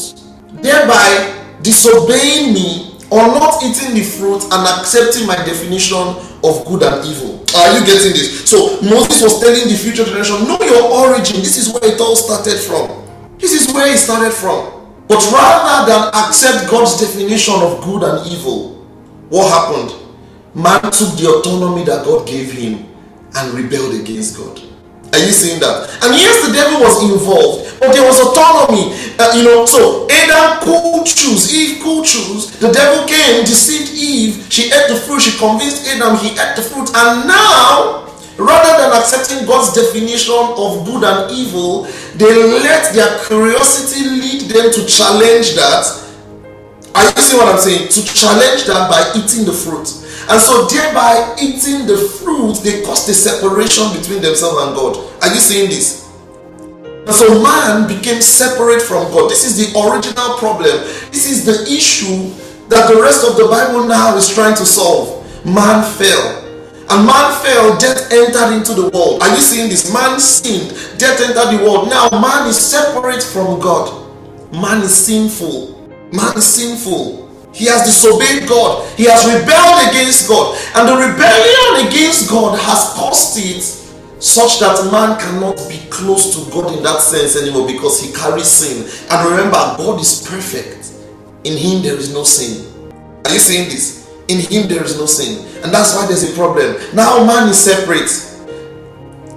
[0.61, 5.97] thereby disobeying me or not eating the fruit and accepting my definition
[6.43, 7.43] of good and evil.
[7.55, 8.49] Are you getting this?
[8.49, 11.37] So Moses was telling the future generation, know your origin.
[11.37, 13.05] This is where it all started from.
[13.37, 14.73] This is where it started from.
[15.07, 18.75] But rather than accept God's definition of good and evil,
[19.29, 20.04] what happened?
[20.55, 22.87] Man took the autonomy that God gave him
[23.35, 24.55] and rebelled against God.
[25.11, 25.91] Are you seeing that?
[25.99, 28.95] And yes, the devil was involved, but there was autonomy.
[29.19, 31.51] Uh, you know, so Adam could choose.
[31.51, 32.55] Eve could choose.
[32.59, 34.47] The devil came, deceived Eve.
[34.47, 35.27] She ate the fruit.
[35.27, 36.15] She convinced Adam.
[36.23, 36.87] He ate the fruit.
[36.95, 38.07] And now,
[38.39, 41.83] rather than accepting God's definition of good and evil,
[42.15, 42.31] they
[42.63, 45.83] let their curiosity lead them to challenge that.
[46.95, 47.91] Are you see what I'm saying?
[47.91, 50.04] To challenge that by eating the fruit.
[50.27, 54.97] And so, thereby eating the fruit, they caused a separation between themselves and God.
[55.21, 56.09] Are you seeing this?
[57.05, 59.29] And so, man became separate from God.
[59.29, 60.81] This is the original problem.
[61.13, 62.33] This is the issue
[62.69, 65.21] that the rest of the Bible now is trying to solve.
[65.45, 66.41] Man fell.
[66.89, 69.21] And man fell, death entered into the world.
[69.21, 69.91] Are you seeing this?
[69.93, 71.89] Man sinned, death entered the world.
[71.89, 74.05] Now, man is separate from God.
[74.53, 75.89] Man is sinful.
[76.11, 77.24] Man is sinful.
[77.55, 78.83] He has disobeyed God.
[78.97, 80.59] He has rebelled against God.
[80.75, 83.63] And the rebellion against God has caused it
[84.19, 88.47] such that man cannot be close to God in that sense anymore because he carries
[88.47, 88.83] sin.
[89.09, 90.91] And remember, God is perfect.
[91.45, 92.67] In him there is no sin.
[93.23, 94.11] Are you saying this?
[94.27, 95.45] In him there is no sin.
[95.63, 96.75] And that's why there's a problem.
[96.93, 98.11] Now man is separate.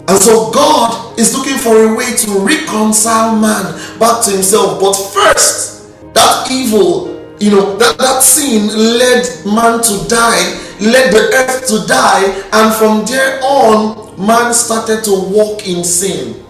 [0.09, 4.81] And so God is looking for a way to reconcile man back to himself.
[4.81, 11.31] But first, that evil you know that that sin led man to die led the
[11.35, 16.44] earth to die and from there on man started to walk in sin.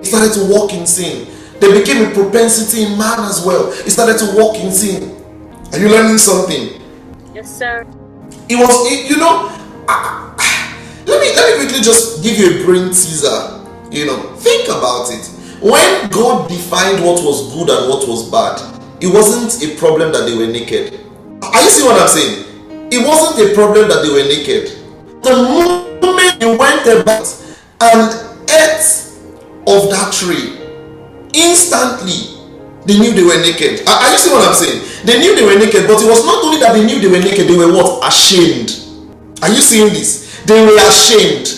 [0.00, 1.26] He started to walk in sin.
[1.58, 3.72] There became a propensity in man as well.
[3.72, 5.16] He started to walk in sin.
[5.72, 6.80] Are you learning something?
[7.34, 7.86] Yes sir.
[8.48, 9.52] It was it, you know
[11.06, 14.34] let me let me quickly just give you a brain teaser you know.
[14.36, 15.24] Think about it.
[15.62, 20.24] When god defined what was good and what was bad it wasn't a problem that
[20.24, 20.94] they were naked.
[21.42, 22.88] Are you seeing what I'm saying?
[22.90, 24.72] It wasn't a problem that they were naked.
[25.22, 27.28] The moment they went about
[27.80, 28.08] and
[28.48, 28.86] ate
[29.68, 30.56] of that tree,
[31.34, 32.40] instantly
[32.86, 33.86] they knew they were naked.
[33.86, 34.80] Are you seeing what I'm saying?
[35.04, 37.22] They knew they were naked, but it was not only that they knew they were
[37.22, 38.06] naked, they were what?
[38.06, 38.80] Ashamed.
[39.42, 40.42] Are you seeing this?
[40.46, 41.48] They were ashamed.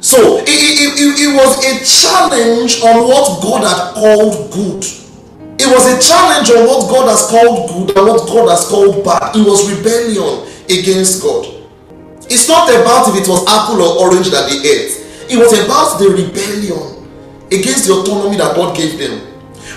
[0.00, 4.97] So it, it, it, it was a challenge on what God had called good.
[5.58, 9.04] It was a challenge on what God has called good and what God has called
[9.04, 9.34] bad.
[9.34, 11.58] It was rebellion against God.
[12.30, 14.94] It's not about if it was apple or orange that they ate.
[15.30, 17.08] It was about the rebellion
[17.50, 19.18] against the autonomy that God gave them.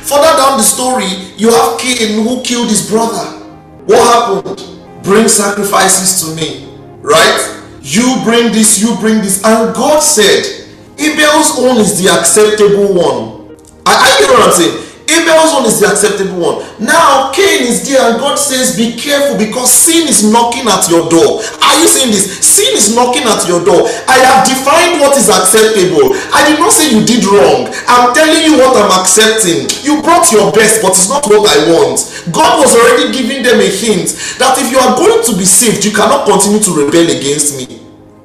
[0.06, 1.08] Further down the story,
[1.38, 3.42] you have Cain who killed his brother.
[3.86, 5.04] What happened?
[5.04, 6.70] Bring sacrifices to me,
[7.02, 7.64] right?
[7.82, 9.44] You bring this, you bring this.
[9.44, 10.70] And God said,
[11.00, 13.58] Abel's own is the acceptable one.
[13.86, 14.91] I get what I'm saying.
[15.12, 16.58] Abel's one is the acceptable one.
[16.80, 21.10] Now Cain is there, and God says, Be careful because sin is knocking at your
[21.12, 21.44] door.
[21.44, 22.40] Are you saying this?
[22.40, 23.88] Sin is knocking at your door.
[24.08, 26.16] I have defined what is acceptable.
[26.32, 27.68] I did not say you did wrong.
[27.92, 29.68] I'm telling you what I'm accepting.
[29.84, 32.00] You brought your best, but it's not what I want.
[32.32, 35.84] God was already giving them a hint that if you are going to be saved,
[35.84, 37.78] you cannot continue to rebel against me.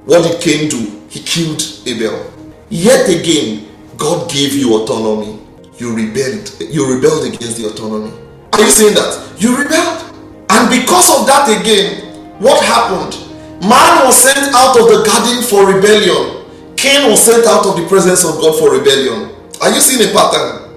[0.07, 1.03] What did Cain do?
[1.09, 2.33] He killed Abel.
[2.69, 3.67] Yet again,
[3.97, 5.36] God gave you autonomy.
[5.79, 6.57] You rebelled.
[6.61, 8.13] You rebelled against the autonomy.
[8.53, 9.37] Are you saying that?
[9.39, 10.09] You rebelled.
[10.49, 13.13] And because of that again, what happened?
[13.61, 16.45] Man was sent out of the garden for rebellion.
[16.77, 19.35] Cain was sent out of the presence of God for rebellion.
[19.61, 20.73] Are you seeing a pattern?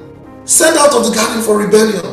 [0.46, 2.04] Sent out of the garden for rebellion.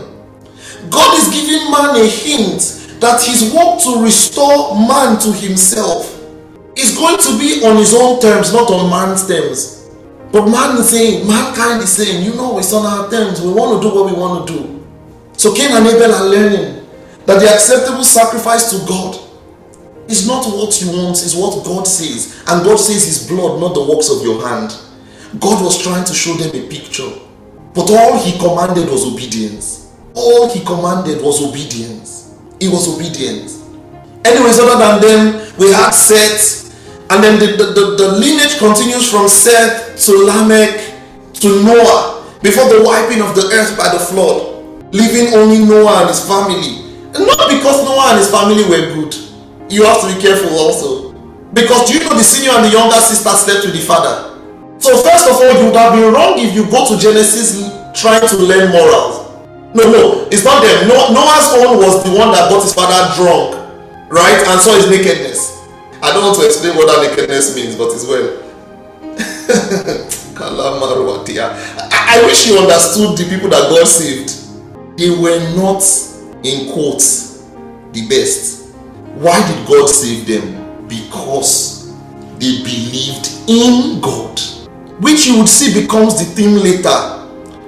[0.91, 6.23] God is giving man a hint that his work to restore man to himself
[6.77, 9.76] is going to be on his own terms, not on man's terms.
[10.33, 13.41] But man is saying, mankind is saying, you know, it's on our terms.
[13.41, 14.87] We want to do what we want to do.
[15.37, 16.87] So Cain and Abel are learning
[17.27, 19.21] that the acceptable sacrifice to God
[20.09, 22.43] is not what you want, is what God says.
[22.47, 24.75] And God says his blood, not the works of your hand.
[25.41, 27.11] God was trying to show them a picture.
[27.75, 29.93] But all he commanded was obedience.
[30.15, 32.35] All he commanded was obedience.
[32.61, 33.53] He was obedient.
[34.25, 36.66] Anyways, other than them, we had Seth,
[37.09, 40.95] and then the, the, the, the lineage continues from Seth to Lamech
[41.39, 46.09] to Noah before the wiping of the earth by the flood, leaving only Noah and
[46.11, 46.83] his family.
[47.15, 49.15] And not because Noah and his family were good.
[49.71, 51.13] You have to be careful also.
[51.55, 54.35] Because do you know the senior and the younger sister slept with the father?
[54.79, 58.27] So first of all, you would have been wrong if you go to Genesis trying
[58.29, 59.31] to learn morals.
[59.75, 60.89] No, no, it's not them.
[60.89, 63.57] Noah's own was the one that got his father drunk,
[64.11, 65.56] right, and saw his nakedness.
[66.07, 68.45] I don't want to explain what that nakedness means, but it's well.
[71.43, 74.31] I, I wish you understood the people that God saved.
[74.97, 75.83] They were not,
[76.47, 77.43] in quotes,
[77.91, 78.69] the best.
[79.19, 80.87] Why did God save them?
[80.87, 81.93] Because
[82.39, 84.39] they believed in God.
[85.03, 87.03] Which you would see becomes the theme later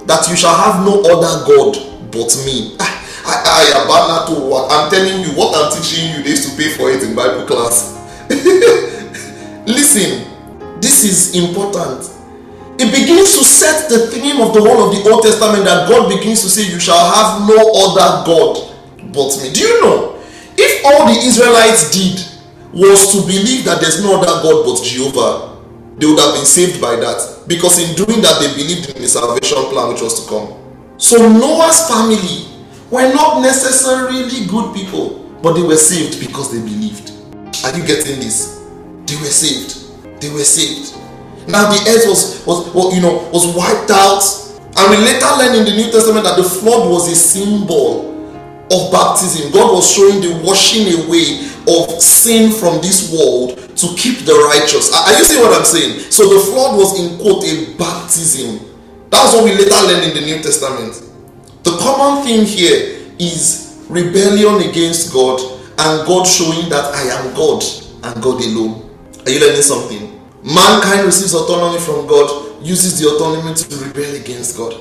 [0.06, 1.74] that you shall have no other God
[2.12, 2.76] but me.
[2.78, 6.70] Ah, I, I, I, I'm telling you, what I'm teaching you, they used to pay
[6.76, 7.97] for it in Bible class.
[9.66, 10.24] Listen,
[10.80, 12.08] this is important.
[12.78, 16.08] It begins to set the theme of the whole of the Old Testament that God
[16.08, 18.74] begins to say, You shall have no other God
[19.12, 19.50] but me.
[19.52, 20.22] Do you know?
[20.56, 22.22] If all the Israelites did
[22.72, 25.58] was to believe that there's no other God but Jehovah,
[25.98, 27.44] they would have been saved by that.
[27.48, 30.54] Because in doing that, they believed in the salvation plan which was to come.
[30.98, 32.46] So Noah's family
[32.90, 37.17] were not necessarily good people, but they were saved because they believed.
[37.64, 38.62] Are you getting this?
[39.06, 40.20] They were saved.
[40.20, 40.94] They were saved.
[41.48, 44.22] Now the earth was, was, was you know was wiped out.
[44.78, 48.14] And we later learn in the New Testament that the flood was a symbol
[48.70, 49.50] of baptism.
[49.50, 54.94] God was showing the washing away of sin from this world to keep the righteous.
[54.94, 56.12] Are you seeing what I'm saying?
[56.12, 58.60] So the flood was in quote a baptism.
[59.10, 60.94] That's what we later learned in the New Testament.
[61.64, 67.62] The common theme here is rebellion against God and God showing that I am God
[68.02, 68.90] and God alone.
[69.24, 70.20] Are you learning something?
[70.42, 74.74] Mankind receives autonomy from God, uses the autonomy to rebel against God.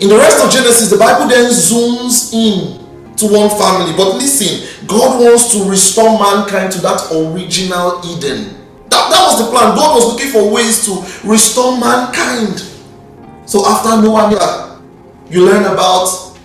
[0.00, 2.80] In the rest of Genesis, the Bible then zooms in
[3.16, 3.92] to one family.
[3.96, 8.56] But listen, God wants to restore mankind to that original Eden.
[8.88, 9.76] That, that was the plan.
[9.76, 12.64] God was looking for ways to restore mankind.
[13.46, 14.80] So after Noah,
[15.28, 16.38] you learn about,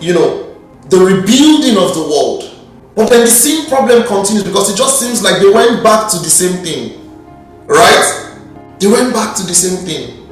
[0.00, 0.54] you know,
[0.90, 2.47] the rebuilding of the world.
[2.98, 6.18] But then the same problem continues because it just seems like they went back to
[6.18, 6.98] the same thing.
[7.68, 8.34] Right?
[8.80, 10.26] They went back to the same thing.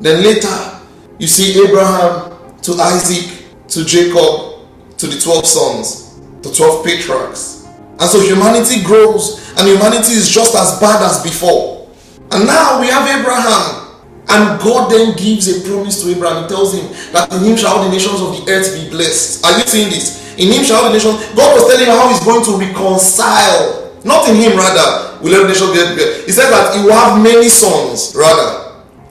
[0.00, 0.80] Then later,
[1.20, 4.66] you see Abraham to Isaac to Jacob
[4.98, 7.68] to the 12 sons, the 12 patriarchs.
[8.00, 11.88] And so humanity grows and humanity is just as bad as before.
[12.32, 13.94] And now we have Abraham.
[14.28, 16.42] And God then gives a promise to Abraham.
[16.42, 19.46] He tells him that in him shall all the nations of the earth be blessed.
[19.46, 20.21] Are you seeing this?
[20.38, 21.18] In him shall all the nations.
[21.36, 23.92] God was telling him how he's going to reconcile.
[24.04, 25.18] Not in him, rather.
[25.22, 25.78] Will every nation be
[26.26, 28.62] He said that he will have many sons, rather.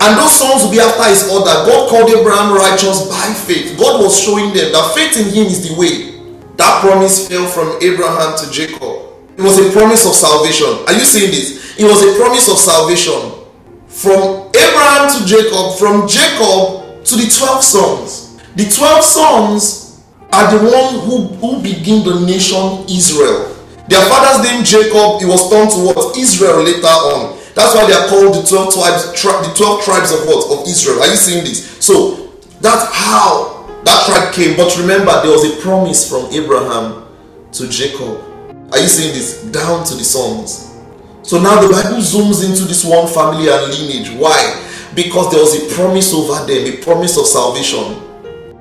[0.02, 1.54] And those sons will be after his order.
[1.64, 3.78] God called Abraham righteous by faith.
[3.78, 6.20] God was showing them that faith in him is the way.
[6.58, 9.14] That promise fell from Abraham to Jacob.
[9.38, 10.68] It was a promise of salvation.
[10.88, 11.80] Are you seeing this?
[11.80, 13.46] It was a promise of salvation.
[13.88, 18.38] From Abraham to Jacob, from Jacob to the 12 sons.
[18.56, 19.81] The 12 sons
[20.34, 23.52] are the one who, who begin the nation Israel.
[23.88, 26.18] Their father's name Jacob, he was turned to what?
[26.18, 27.38] Israel later on.
[27.54, 30.48] That's why they are called the 12 tribes, tri- the 12 tribes of what?
[30.48, 31.02] Of Israel.
[31.04, 31.78] Are you seeing this?
[31.84, 34.56] So that's how that tribe came.
[34.56, 37.06] But remember, there was a promise from Abraham
[37.52, 38.24] to Jacob.
[38.72, 39.44] Are you seeing this?
[39.52, 40.72] Down to the sons.
[41.24, 44.10] So now the Bible zooms into this one family and lineage.
[44.16, 44.40] Why?
[44.96, 48.00] Because there was a promise over them, a promise of salvation.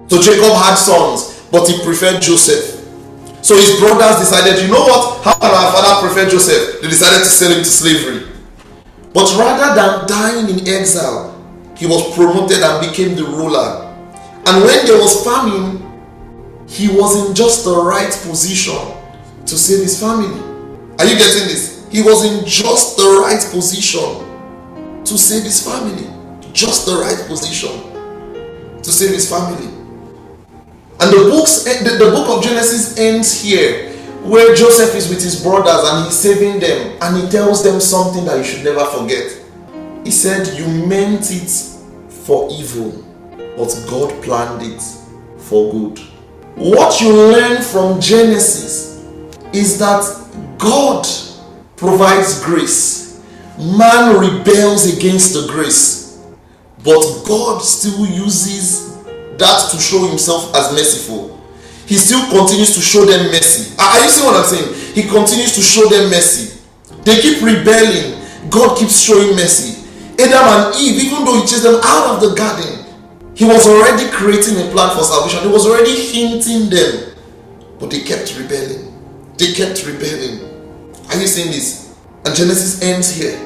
[0.09, 2.79] So Jacob had sons but he preferred Joseph.
[3.43, 5.25] So his brothers decided, you know what?
[5.25, 6.83] How can our father prefer Joseph?
[6.83, 8.29] They decided to sell him to slavery.
[9.13, 11.37] But rather than dying in exile,
[11.77, 13.87] he was promoted and became the ruler.
[14.47, 15.81] And when there was famine,
[16.69, 18.79] he was in just the right position
[19.47, 20.39] to save his family.
[20.99, 21.89] Are you getting this?
[21.91, 26.09] He was in just the right position to save his family.
[26.53, 27.71] Just the right position
[28.83, 29.80] to save his family.
[31.01, 33.91] And the books, eh, the, the book of Genesis ends here,
[34.23, 38.27] where Joseph is with his brothers and he's saving them, and he tells them something
[38.27, 39.35] that you should never forget.
[40.05, 41.51] He said, You meant it
[42.11, 42.91] for evil,
[43.57, 44.83] but God planned it
[45.39, 45.99] for good.
[46.57, 49.03] What you learn from Genesis
[49.55, 50.05] is that
[50.59, 51.07] God
[51.77, 53.23] provides grace.
[53.59, 56.23] Man rebels against the grace,
[56.85, 58.90] but God still uses
[59.41, 61.41] that to show himself as merciful.
[61.87, 63.75] He still continues to show them mercy.
[63.79, 64.95] Are you seeing what I'm saying?
[64.95, 66.61] He continues to show them mercy.
[67.03, 68.21] They keep rebelling.
[68.49, 69.83] God keeps showing mercy.
[70.21, 72.85] Adam and Eve, even though he chased them out of the garden,
[73.35, 75.43] he was already creating a plan for salvation.
[75.43, 77.17] He was already hinting them.
[77.81, 78.93] But they kept rebelling.
[79.39, 80.45] They kept rebelling.
[81.09, 81.97] Are you seeing this?
[82.27, 83.39] And Genesis ends here.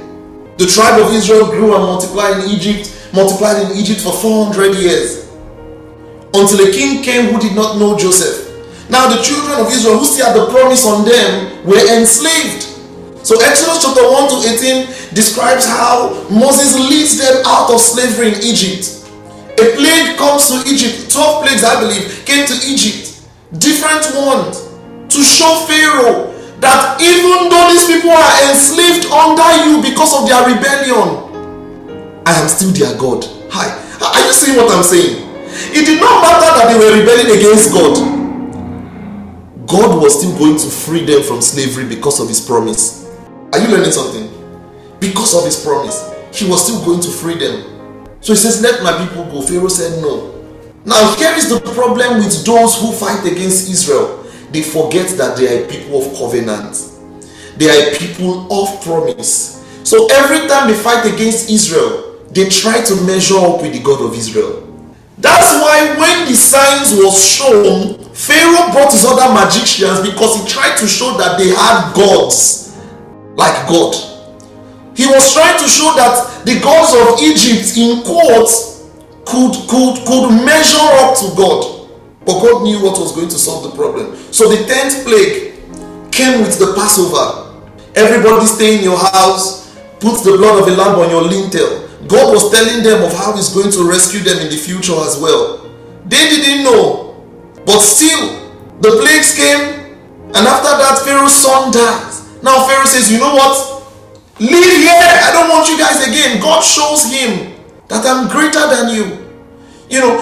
[0.59, 5.24] The tribe of Israel grew and multiplied in Egypt, multiplied in Egypt for 400 years.
[6.35, 8.51] Until a king came who did not know Joseph.
[8.91, 12.63] Now the children of Israel who still had the promise on them were enslaved.
[13.25, 18.43] So Exodus chapter 1 to 18 describes how Moses leads them out of slavery in
[18.43, 19.09] Egypt.
[19.57, 21.11] A plague comes to Egypt.
[21.11, 23.23] 12 plagues, I believe, came to Egypt.
[23.57, 24.69] Different ones
[25.09, 30.45] to show Pharaoh that even though these people are enslaved under you because of their
[30.45, 31.23] rebellion,
[32.27, 33.25] I am still their God.
[33.49, 33.73] Hi.
[34.05, 35.24] Are you seeing what I'm saying?
[35.71, 37.95] It did not matter that they were rebelling against God.
[39.67, 43.09] God was still going to free them from slavery because of his promise.
[43.53, 44.31] Are you learning something?
[45.01, 48.09] Because of his promise, he was still going to free them.
[48.21, 49.43] So he says, Let my people go.
[49.43, 50.33] Pharaoh said, No.
[50.85, 54.23] Now, here is the problem with those who fight against Israel.
[54.51, 56.77] They forget that they are people of covenant,
[57.57, 59.63] they are people of promise.
[59.85, 64.03] So every time they fight against Israel, they try to measure up with the God
[64.03, 64.74] of Israel.
[65.19, 70.77] That's why when the signs was shown, Pharaoh brought his other magicians because he tried
[70.79, 72.77] to show that they had gods
[73.37, 73.95] like God.
[74.97, 78.91] He was trying to show that the gods of Egypt in quotes
[79.27, 81.91] could could could measure up to God.
[82.25, 84.17] But God knew what was going to solve the problem.
[84.33, 85.55] So the tenth plague
[86.11, 87.53] came with the Passover.
[87.95, 91.84] Everybody stay in your house, put the blood of a lamb on your lintel.
[92.09, 95.19] God was telling them of how He's going to rescue them in the future as
[95.19, 95.71] well.
[96.07, 97.17] They didn't know.
[97.65, 98.45] But still,
[98.81, 99.97] the plagues came,
[100.37, 102.43] and after that, Pharaoh's son dies.
[102.43, 103.83] Now Pharaoh says, You know what?
[104.41, 104.93] Leave here.
[104.93, 106.41] I don't want you guys again.
[106.41, 107.55] God shows him
[107.89, 109.25] that I'm greater than you.
[109.89, 110.19] You know,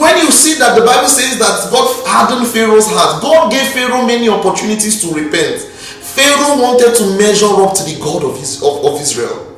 [0.00, 4.06] when you see that the Bible says that God hardened Pharaoh's heart, God gave Pharaoh
[4.06, 5.60] many opportunities to repent.
[5.60, 9.51] Pharaoh wanted to measure up to the God of, his, of, of Israel.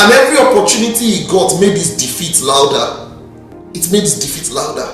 [0.00, 3.12] And every opportunity he got made his defeat louder.
[3.74, 4.88] It made his defeat louder.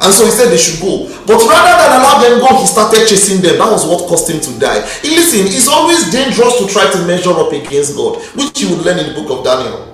[0.00, 1.12] And so he said they should go.
[1.28, 3.58] But rather than allow them go, he started chasing them.
[3.58, 4.80] That was what caused him to die.
[5.04, 8.98] Listen, it's always dangerous to try to measure up against God, which you would learn
[8.98, 9.84] in the book of Daniel.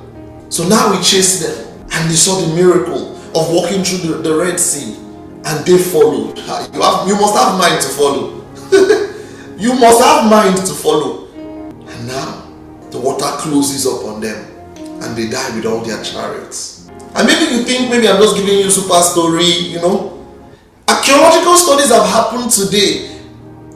[0.48, 4.36] So now he chased them, and they saw the miracle of walking through the, the
[4.36, 4.94] Red Sea,
[5.42, 6.38] and they followed.
[6.38, 8.46] You, have, you must have mind to follow.
[9.58, 11.26] you must have mind to follow.
[11.34, 12.45] And now
[12.90, 14.36] the water closes up on them,
[14.76, 16.88] and they die with all their chariots.
[17.14, 20.12] And maybe you think maybe I'm just giving you super story, you know.
[20.88, 23.16] Archaeological studies have happened today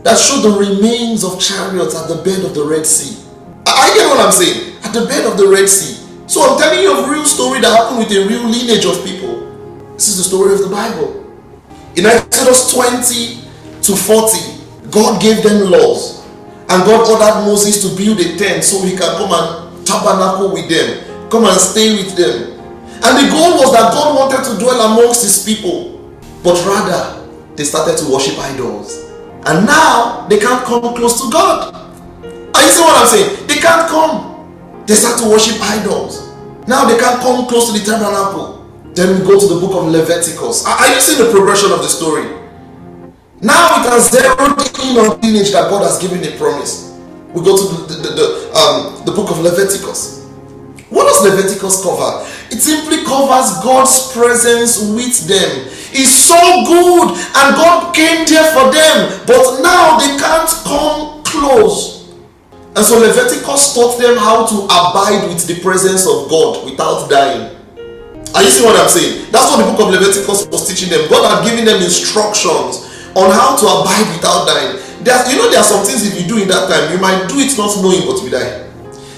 [0.05, 3.17] that show the remains of chariots at the bed of the Red Sea.
[3.67, 4.77] I get what I'm saying?
[4.83, 5.97] At the bed of the Red Sea.
[6.27, 9.41] So I'm telling you a real story that happened with a real lineage of people.
[9.95, 11.27] This is the story of the Bible.
[11.97, 13.43] In Exodus 20
[13.83, 16.20] to 40, God gave them laws.
[16.71, 20.69] And God ordered Moses to build a tent so he can come and tabernacle with
[20.71, 22.61] them, come and stay with them.
[23.03, 25.99] And the goal was that God wanted to dwell amongst his people.
[26.45, 28.95] But rather, they started to worship idols.
[29.47, 31.75] And now they can't come close to God.
[31.75, 33.47] Are you see what I'm saying?
[33.49, 34.85] They can't come.
[34.87, 36.29] They start to worship idols.
[36.69, 38.65] Now they can't come close to the tabernacle.
[38.95, 40.67] Then we go to the book of Leviticus.
[40.67, 42.40] Are you seeing the progression of the story?
[43.41, 44.37] Now we can zero
[44.85, 46.93] in on that God has given a promise.
[47.33, 50.29] We go to the, the, the, um, the book of Leviticus.
[50.91, 52.27] What does Leviticus cover?
[52.51, 55.73] It simply covers God's presence with them.
[55.97, 56.37] It's so
[56.67, 62.13] good, and God came there for them, but now they can't come close.
[62.77, 67.57] And so Leviticus taught them how to abide with the presence of God without dying.
[68.35, 69.33] Are you seeing what I'm saying?
[69.33, 71.09] That's what the book of Leviticus was teaching them.
[71.09, 74.79] God had given them instructions on how to abide without dying.
[75.03, 77.27] There's, you know, there are some things if you do in that time, you might
[77.27, 78.69] do it not knowing but you die.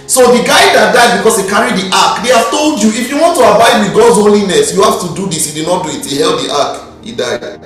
[0.06, 3.08] So the guy that died because he carried the ark, they have told you if
[3.08, 5.48] you want to abide with God's holiness, you have to do this.
[5.48, 6.04] He did not do it.
[6.04, 7.02] He held the ark.
[7.02, 7.60] He died.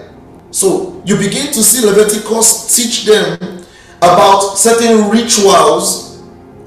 [0.50, 3.64] So you begin to see Leviticus teach them
[3.98, 6.22] about certain rituals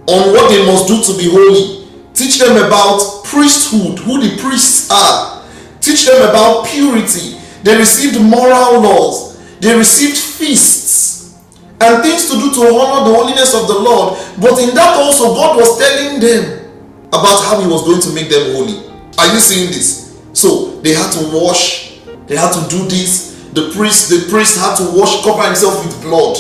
[0.08, 1.88] on what they must do to be holy.
[2.14, 5.46] Teach them about priesthood, who the priests are.
[5.80, 7.40] Teach them about purity.
[7.64, 9.29] They received moral laws.
[9.60, 11.38] They received feasts
[11.82, 14.20] and things to do to honor the holiness of the Lord.
[14.40, 16.66] But in that also, God was telling them
[17.10, 18.88] about how He was going to make them holy.
[19.18, 20.22] Are you seeing this?
[20.34, 23.30] So they had to wash, they had to do this.
[23.54, 26.38] The priest, the priest had to wash, cover himself with blood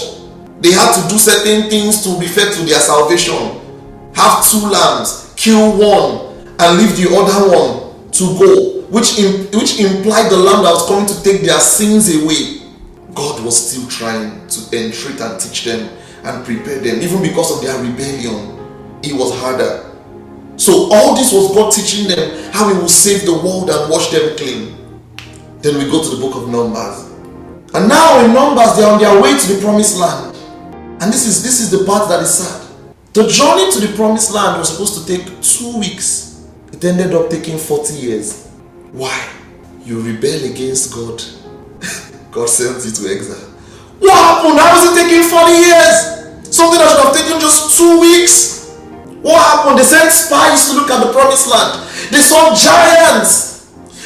[0.61, 3.33] they had to do certain things to refer to their salvation.
[4.13, 9.17] Have two lambs, kill one, and leave the other one to go, which,
[9.53, 12.58] which implied the lamb that was coming to take their sins away.
[13.19, 15.89] God was still trying to entreat and teach them
[16.23, 18.55] and prepare them, even because of their rebellion.
[19.03, 19.91] It was harder.
[20.55, 24.09] So, all this was God teaching them how He will save the world and wash
[24.11, 24.73] them clean.
[25.61, 27.11] Then we go to the book of Numbers.
[27.73, 30.33] And now in Numbers, they are on their way to the promised land.
[31.01, 32.67] And this is this is the part that is sad.
[33.13, 36.47] The journey to the promised land was supposed to take two weeks.
[36.71, 38.47] It ended up taking 40 years.
[38.93, 39.29] Why?
[39.83, 41.21] You rebel against God.
[42.31, 43.49] God sends you to exile.
[43.99, 44.59] What happened?
[44.59, 45.97] How is it taking 40 years?
[46.53, 48.69] Something that should have taken just two weeks.
[49.25, 49.81] What happened?
[49.81, 51.83] They sent spies to look at the promised land.
[52.13, 53.49] They saw giants.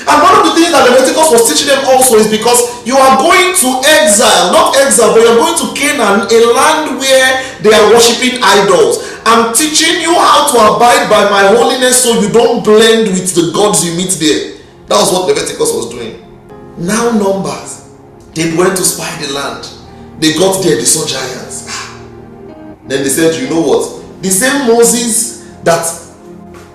[0.04, 3.16] And one of the things that Leviticus was teaching them also is because you are
[3.16, 3.70] going to
[4.04, 7.30] exile, not exile, but you're going to Canaan, a land where
[7.64, 9.00] they are worshiping idols.
[9.24, 13.52] I'm teaching you how to abide by my holiness so you don't blend with the
[13.56, 14.60] gods you meet there.
[14.92, 16.20] That was what Leviticus was doing.
[16.76, 17.83] Now, Numbers,
[18.36, 19.70] they went to spy the land.
[20.20, 21.68] They got there, they saw giants.
[21.70, 22.06] Ah.
[22.88, 24.22] Then they said, You know what?
[24.22, 25.84] The same Moses that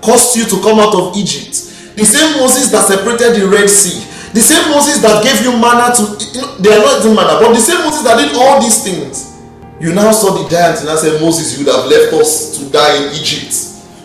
[0.01, 3.99] caused you to come out of Egypt the same Moses that separated the Red Sea,
[4.31, 7.43] the same Moses that gave you manna to, you know, they are not even manna,
[7.43, 9.35] but the same Moses that did all these things.
[9.83, 12.71] You now saw the giants and I said, Moses, you would have left us to
[12.71, 13.51] die in Egypt.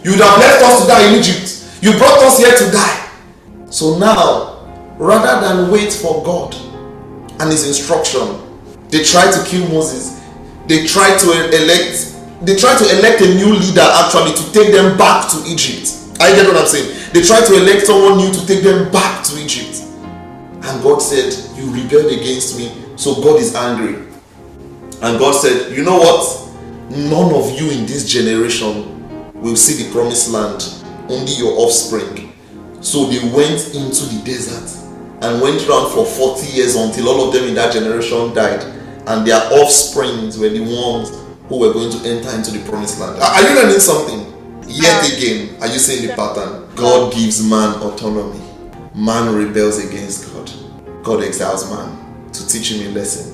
[0.02, 1.46] You would have left us to die in Egypt.
[1.82, 3.10] You brought us here to die.
[3.70, 4.66] So now,
[4.98, 6.50] rather than wait for God
[7.40, 8.40] and his instruction,
[8.88, 10.22] they try to kill Moses.
[10.66, 11.28] They try to
[11.62, 15.96] elect they try to elect a new leader actually to take them back to Egypt.
[16.20, 17.12] I get what I'm saying.
[17.12, 19.82] They tried to elect someone new to take them back to Egypt.
[20.62, 23.94] And God said, You rebelled against me, so God is angry.
[25.00, 26.50] And God said, You know what?
[26.90, 30.62] None of you in this generation will see the promised land,
[31.08, 32.32] only your offspring.
[32.80, 34.83] So they went into the desert
[35.24, 38.62] and went around for 40 years until all of them in that generation died.
[39.06, 41.10] And their offsprings were the ones
[41.48, 43.20] who were going to enter into the promised land.
[43.20, 44.32] Are you learning something?
[44.66, 46.68] Yet again, are you seeing the pattern?
[46.74, 48.40] God gives man autonomy.
[48.94, 50.50] Man rebels against God.
[51.02, 53.32] God exiles man to teach him a lesson.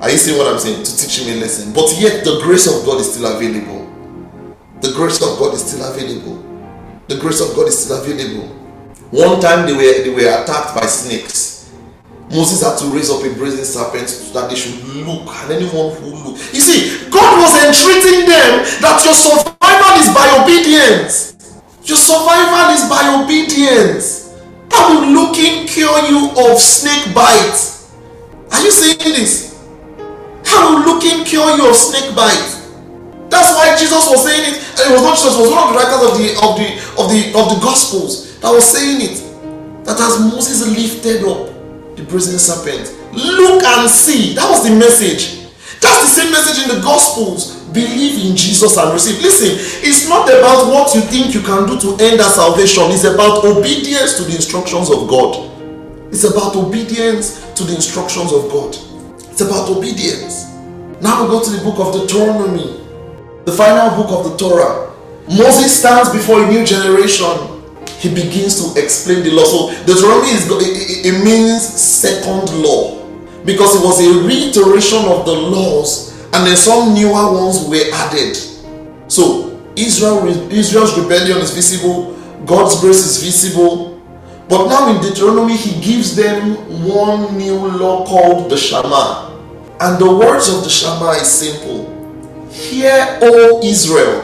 [0.00, 0.82] Are you seeing what I'm saying?
[0.82, 1.72] To teach him a lesson.
[1.72, 3.86] But yet the grace of God is still available.
[4.80, 6.42] The grace of God is still available.
[7.08, 8.59] The grace of God is still available.
[9.10, 11.50] One time they were they were attacked by snakes.
[12.30, 15.90] Moses had to raise up a brazen serpent so that they should look, and anyone
[15.98, 16.38] who look.
[16.54, 21.34] You see, God was entreating them that your survival is by obedience.
[21.82, 24.38] Your survival is by obedience.
[24.70, 27.90] How will looking cure you of snake bites?
[28.54, 29.58] Are you seeing this?
[30.46, 32.62] How will looking cure you of snake bites?
[33.26, 34.56] That's why Jesus was saying it.
[34.86, 37.06] It was not Jesus, it was one of the writers of the of the of
[37.10, 39.84] the of the gospels that was saying it.
[39.84, 44.34] That as Moses lifted up the brazen serpent, look and see.
[44.34, 45.50] That was the message.
[45.80, 49.22] That's the same message in the gospels believe in Jesus and receive.
[49.22, 49.54] Listen,
[49.86, 53.44] it's not about what you think you can do to end our salvation, it's about
[53.44, 55.46] obedience to the instructions of God.
[56.12, 58.74] It's about obedience to the instructions of God.
[59.30, 60.50] It's about obedience.
[61.00, 62.82] Now we go to the book of Deuteronomy,
[63.44, 64.90] the final book of the Torah.
[65.28, 67.30] Moses stands before a new generation.
[68.00, 69.44] He begins to explain the law.
[69.44, 70.48] So Deuteronomy is
[71.04, 73.04] it means second law
[73.44, 78.36] because it was a reiteration of the laws and then some newer ones were added.
[79.08, 84.00] So Israel, Israel's rebellion is visible, God's grace is visible.
[84.48, 86.56] But now in Deuteronomy, he gives them
[86.88, 89.30] one new law called the Shema.
[89.78, 91.86] And the words of the Shema is simple
[92.50, 94.22] Hear, O Israel,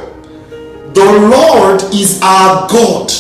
[0.95, 3.13] the Lord is our God.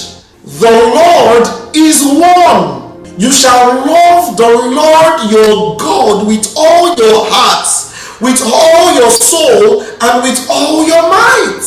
[0.46, 3.02] The Lord is one.
[3.18, 9.82] You shall love the Lord your God with all your hearts, with all your soul,
[9.82, 11.66] and with all your might.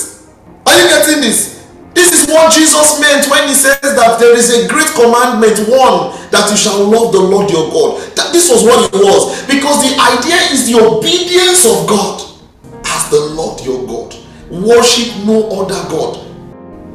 [0.65, 1.67] Are you getting this?
[1.93, 6.15] This is what Jesus meant when he says that there is a great commandment, one,
[6.31, 7.99] that you shall love the Lord your God.
[8.15, 9.43] That this was what it was.
[9.43, 12.23] Because the idea is the obedience of God
[12.85, 14.15] as the Lord your God.
[14.49, 16.28] Worship no other God.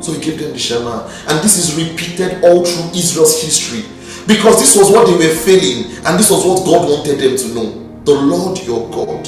[0.05, 1.09] So he gave them the Shema.
[1.29, 3.89] And this is repeated all through Israel's history.
[4.27, 7.49] Because this was what they were failing, and this was what God wanted them to
[7.55, 7.69] know.
[8.05, 9.25] The Lord your God.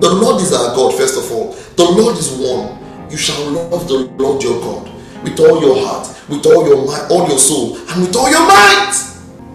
[0.00, 1.52] The Lord is our God, first of all.
[1.74, 2.78] The Lord is one.
[3.10, 4.90] You shall love the Lord your God
[5.24, 8.46] with all your heart, with all your mind, all your soul, and with all your
[8.46, 8.94] might.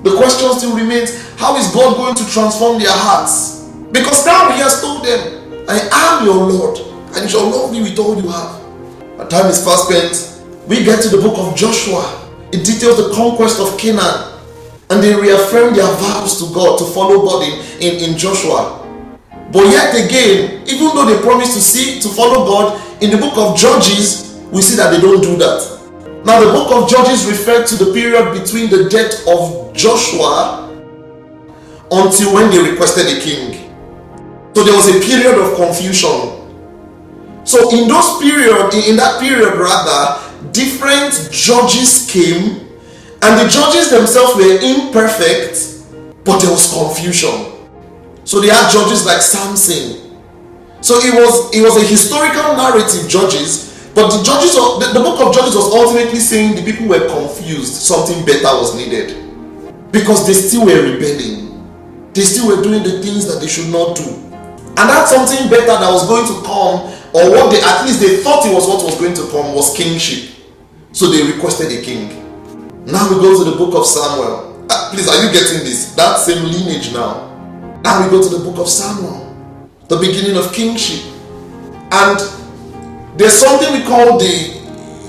[0.03, 3.63] The question still remains how is God going to transform their hearts?
[3.91, 5.79] Because now He has told them, I
[6.19, 6.79] am your Lord,
[7.15, 8.59] and you shall love me with all you have.
[9.19, 10.38] Our time is fast spent.
[10.69, 12.29] We get to the book of Joshua.
[12.53, 14.37] It details the conquest of Canaan.
[14.91, 18.77] And they reaffirm their vows to God to follow God in, in, in Joshua.
[19.51, 23.35] But yet again, even though they promise to see to follow God, in the book
[23.35, 25.79] of Judges, we see that they don't do that.
[26.23, 30.69] Now, the book of Judges referred to the period between the death of Joshua
[31.89, 33.73] until when they requested a king.
[34.53, 36.37] So there was a period of confusion.
[37.43, 42.67] So in those period, in that period rather, different judges came,
[43.21, 45.83] and the judges themselves were imperfect,
[46.23, 47.57] but there was confusion.
[48.23, 50.19] So they had judges like Samson.
[50.81, 55.03] So it was it was a historical narrative, judges, but the judges, of, the, the
[55.03, 57.73] book of Judges was ultimately saying the people were confused.
[57.73, 59.11] Something better was needed
[59.91, 61.59] because they still were rebelling.
[62.13, 64.07] They still were doing the things that they should not do.
[64.79, 68.23] And that something better that was going to come, or what they at least they
[68.23, 70.38] thought it was what was going to come, was kingship.
[70.91, 72.09] So they requested a king.
[72.85, 74.65] Now we go to the book of Samuel.
[74.69, 75.93] Uh, please, are you getting this?
[75.95, 77.27] That same lineage now.
[77.83, 79.35] Now we go to the book of Samuel,
[79.87, 81.05] the beginning of kingship.
[81.91, 82.19] And
[83.17, 84.59] there's something we call the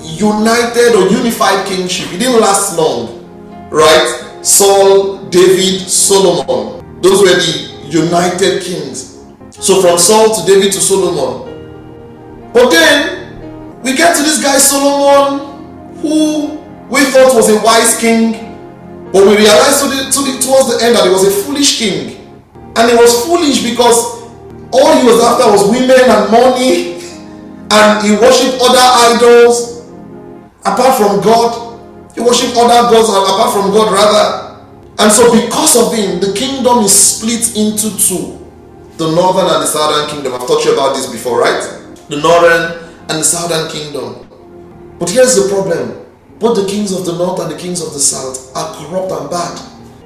[0.03, 2.11] united or unified kingship.
[2.13, 4.39] It didn't last long, right?
[4.41, 7.01] Saul, David, Solomon.
[7.01, 9.23] Those were the united kings.
[9.49, 12.51] So from Saul to David to Solomon.
[12.53, 15.50] But then we get to this guy Solomon,
[16.01, 16.57] who
[16.89, 18.33] we thought was a wise king,
[19.13, 21.79] but we realized to the, to the, towards the end that he was a foolish
[21.79, 22.17] king.
[22.75, 24.21] And he was foolish because
[24.71, 26.99] all he was after was women and money
[27.71, 29.87] and he worshiped other idols
[30.65, 31.79] apart from God.
[32.15, 34.51] He worshiped other gods apart from God, rather.
[34.99, 38.41] And so, because of him, the kingdom is split into two
[38.97, 40.33] the northern and the southern kingdom.
[40.33, 41.61] I've taught you about this before, right?
[42.09, 44.20] The northern and the southern kingdom.
[45.01, 46.05] But here's the problem
[46.37, 49.29] both the kings of the north and the kings of the south are corrupt and
[49.31, 49.57] bad.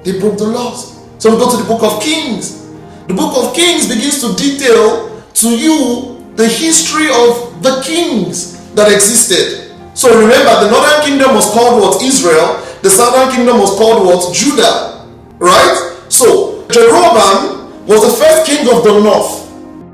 [0.04, 0.96] They broke the laws.
[1.18, 2.64] So we go to the book of Kings.
[3.06, 8.92] The book of Kings begins to detail to you the history of the kings that
[8.92, 9.76] existed.
[9.92, 12.02] So remember, the northern kingdom was called what?
[12.02, 12.64] Israel.
[12.80, 14.32] The southern kingdom was called what?
[14.34, 15.08] Judah.
[15.36, 15.76] Right?
[16.08, 19.44] So Jeroboam was the first king of the north.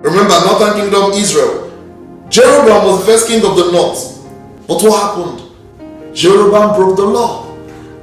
[0.03, 1.71] Remember, northern kingdom, Israel.
[2.31, 4.12] Jeroboam was the first king of the north.
[4.67, 6.15] But what happened?
[6.15, 7.51] Jeroboam broke the law.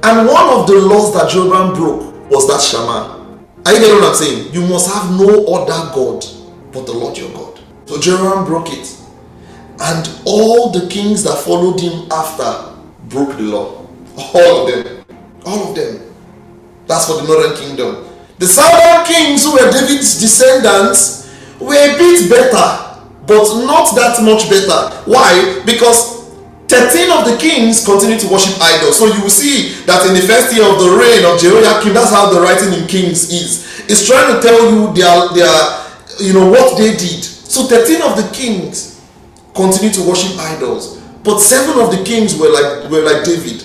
[0.02, 3.18] And one of the laws that Jeroboam broke was that Shema.
[3.66, 4.54] Are you getting what I'm saying?
[4.54, 6.24] You must have no other God
[6.72, 7.60] but the Lord your God.
[7.86, 8.96] So Jeroboam broke it.
[9.80, 12.74] And all the kings that followed him after
[13.08, 13.86] broke the law.
[14.34, 15.04] All of them.
[15.44, 16.14] All of them.
[16.86, 18.06] That's for the northern kingdom.
[18.38, 21.30] The southern kings who were David's descendants
[21.60, 24.96] were a bit better, but not that much better.
[25.04, 25.62] Why?
[25.66, 26.19] Because
[26.70, 28.96] 13 of the kings continued to worship idols.
[28.98, 32.14] So you will see that in the first year of the reign of Jehoiakim, that's
[32.14, 33.66] how the writing in Kings is.
[33.90, 35.50] It's trying to tell you their, their
[36.22, 37.24] you know, what they did.
[37.24, 39.02] So 13 of the kings
[39.54, 43.64] continued to worship idols, but seven of the kings were like were like David.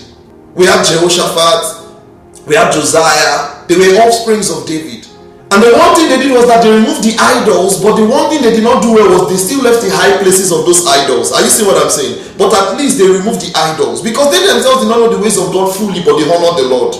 [0.54, 5.05] We have Jehoshaphat, we have Josiah, they were offsprings of David.
[5.46, 8.28] And the one thing they did was that they removed the idols, but the one
[8.28, 10.82] thing they did not do well was they still left the high places of those
[10.82, 11.30] idols.
[11.30, 12.34] Are you seeing what I'm saying?
[12.34, 15.38] But at least they removed the idols because they themselves did not know the ways
[15.38, 16.98] of God fully, but they honored the Lord.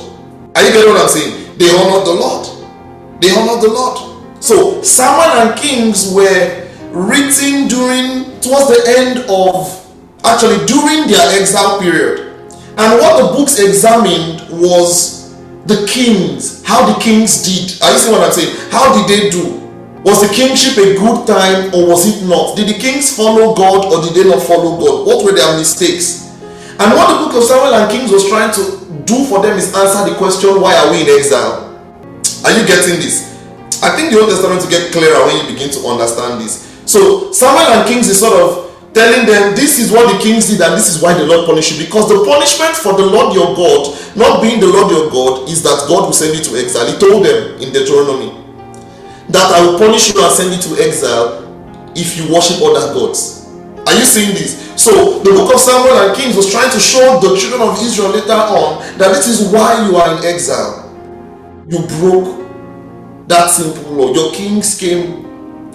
[0.55, 1.59] Are you getting what I'm saying?
[1.59, 2.45] They honored the Lord.
[3.19, 3.97] They honored the Lord.
[4.39, 9.75] So Samuel and Kings were written during towards the end of
[10.25, 12.27] actually during their exile period
[12.79, 15.16] and what the books examined was
[15.67, 19.31] the kings how the kings did are you see what i'm saying how did they
[19.31, 19.67] do
[20.07, 22.55] Was the kingship a good time or was it not?
[22.55, 25.05] Did the kings follow God or did they not follow God?
[25.05, 26.31] What were their mistakes?
[26.79, 29.75] And what the book of Samuel and Kings was trying to do for them is
[29.75, 31.75] answer the question, why are we in exile?
[32.47, 33.35] Are you getting this?
[33.83, 36.71] I think the Old Testament to get clearer when you begin to understand this.
[36.87, 38.66] So Samuel and Kings is sort of
[38.97, 41.77] telling them this is what the kings did and this is why the Lord punished
[41.77, 41.85] you.
[41.85, 45.63] Because the punishment for the Lord your God, not being the Lord your God, is
[45.69, 46.89] that God will send you to exile.
[46.89, 48.33] He told them in Deuteronomy
[49.29, 51.45] that I will punish you and send you to exile
[51.93, 53.45] if you worship other gods.
[53.85, 54.65] Are you seeing this?
[54.81, 58.17] So the book of Samuel and Kings was trying to show the children of Israel
[58.17, 60.89] later on that this is why you are in exile.
[61.69, 62.49] You broke
[63.29, 64.15] that simple law.
[64.15, 65.25] Your kings came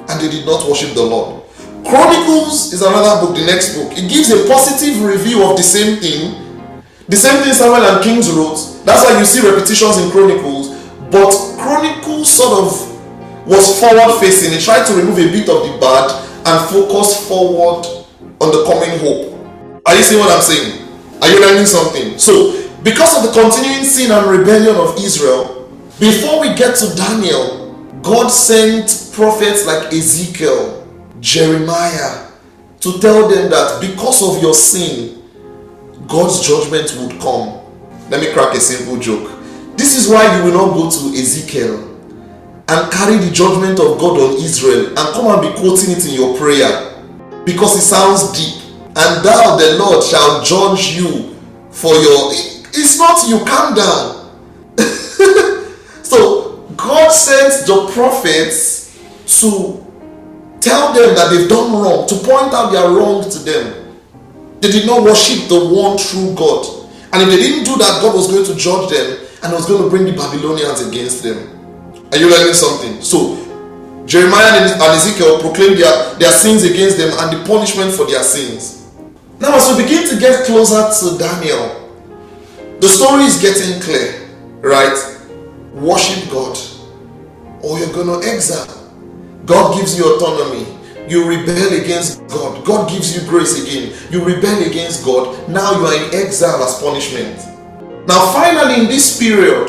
[0.09, 1.40] and they did not worship the Lord.
[1.85, 3.91] Chronicles is another book, the next book.
[3.97, 6.37] It gives a positive review of the same thing.
[7.07, 8.55] The same thing Samuel and Kings wrote.
[8.85, 10.69] That's why you see repetitions in Chronicles.
[11.11, 14.53] But Chronicles sort of was forward facing.
[14.53, 16.07] It tried to remove a bit of the bad
[16.45, 17.85] and focus forward
[18.39, 19.81] on the coming hope.
[19.85, 20.87] Are you seeing what I'm saying?
[21.21, 22.17] Are you learning something?
[22.17, 25.69] So, because of the continuing sin and rebellion of Israel,
[25.99, 30.80] before we get to Daniel, God sent prophets like Ezekiel,
[31.21, 32.27] Jeremiah
[32.81, 35.23] to tell them that because of your sin,
[36.07, 37.61] God's judgment would come.
[38.09, 39.31] Let me crack a simple joke.
[39.77, 41.87] This is why you will not go to Ezekiel
[42.67, 46.15] and carry the judgment of God on Israel and come and be quoting it in
[46.15, 47.03] your prayer
[47.45, 48.61] because it sounds deep.
[48.93, 51.35] And thou, the Lord, shall judge you
[51.69, 52.31] for your.
[52.73, 54.31] It's not you, calm down.
[56.03, 58.99] so God sends the prophets
[59.39, 59.90] to
[60.61, 63.97] Tell them that they've done wrong, to point out their wrong to them.
[64.61, 66.65] They did not worship the one true God.
[67.11, 69.81] And if they didn't do that, God was going to judge them and was going
[69.81, 71.49] to bring the Babylonians against them.
[72.11, 73.01] Are you learning something?
[73.01, 73.35] So,
[74.05, 78.87] Jeremiah and Ezekiel proclaimed their, their sins against them and the punishment for their sins.
[79.39, 81.81] Now, as we begin to get closer to Daniel,
[82.79, 84.29] the story is getting clear,
[84.61, 84.93] right?
[85.73, 86.57] Worship God,
[87.63, 88.80] or you're going to exile.
[89.45, 90.65] God gives you autonomy.
[91.09, 92.63] You rebel against God.
[92.65, 93.93] God gives you grace again.
[94.11, 95.49] You rebel against God.
[95.49, 97.37] Now you are in exile as punishment.
[98.07, 99.67] Now, finally, in this period,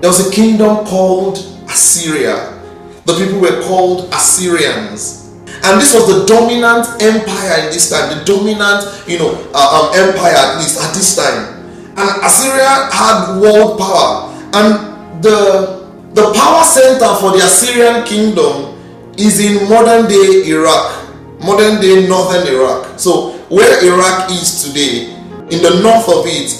[0.00, 1.38] there was a kingdom called
[1.68, 2.60] Assyria.
[3.04, 5.32] The people were called Assyrians.
[5.64, 10.08] And this was the dominant empire in this time, the dominant, you know, uh, um,
[10.08, 11.66] empire at least at this time.
[11.96, 14.30] And Assyria had world power.
[14.54, 18.77] And the, the power center for the Assyrian kingdom
[19.18, 21.10] is in modern day Iraq,
[21.42, 22.98] modern day northern Iraq.
[22.98, 25.10] So, where Iraq is today,
[25.50, 26.54] in the north of it,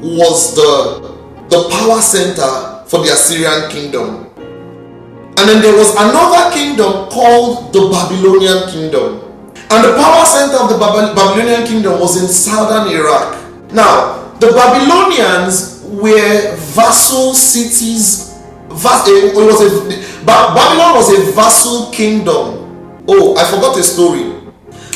[0.00, 1.12] was the,
[1.48, 4.30] the power center for the Assyrian kingdom.
[5.36, 9.20] And then there was another kingdom called the Babylonian kingdom.
[9.70, 13.72] And the power center of the Babylonian kingdom was in southern Iraq.
[13.72, 18.33] Now, the Babylonians were vassal cities.
[18.74, 23.02] Eh, it was a Babylon was a vassal kingdom.
[23.06, 24.34] Oh, I forgot a story.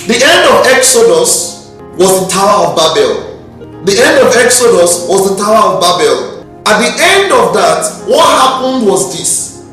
[0.06, 3.84] The end of Exodus was the Tower of Babel.
[3.84, 6.38] The end of Exodus was the Tower of Babel.
[6.66, 9.66] At the end of that, what happened was this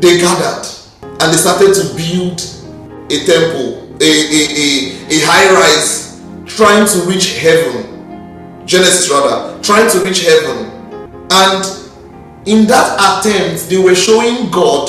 [0.00, 0.66] they gathered
[1.02, 2.40] and they started to build
[3.10, 4.68] a temple, a, a, a,
[5.10, 8.64] a high rise, trying to reach heaven.
[8.66, 10.70] Genesis, rather, trying to reach heaven.
[11.30, 11.77] And
[12.46, 14.88] in that attempt, they were showing God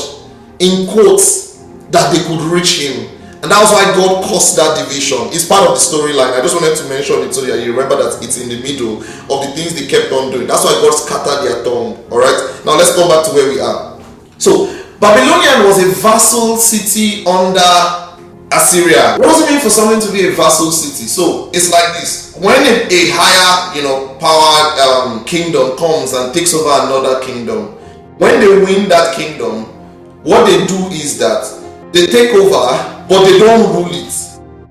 [0.60, 3.10] in quotes that they could reach Him.
[3.41, 5.32] And that was why God caused that division.
[5.32, 6.36] It's part of the storyline.
[6.36, 9.00] I just wanted to mention it so that you remember that it's in the middle
[9.00, 10.45] of the things they kept on doing.
[10.45, 11.95] That's why God scattered their tongue.
[12.12, 12.36] Alright?
[12.68, 13.95] Now let's go back to where we are.
[14.38, 14.68] So,
[15.00, 18.09] Babylonian was a vassal city under
[18.52, 19.18] Assyria.
[19.18, 21.08] What does it mean for something to be a vassal city?
[21.08, 26.34] So, it's like this when a, a higher, you know, power um, kingdom comes and
[26.34, 27.76] takes over another kingdom,
[28.18, 29.66] when they win that kingdom,
[30.24, 31.43] what they do is that
[31.91, 32.64] they take over,
[33.08, 34.12] but they don't rule it.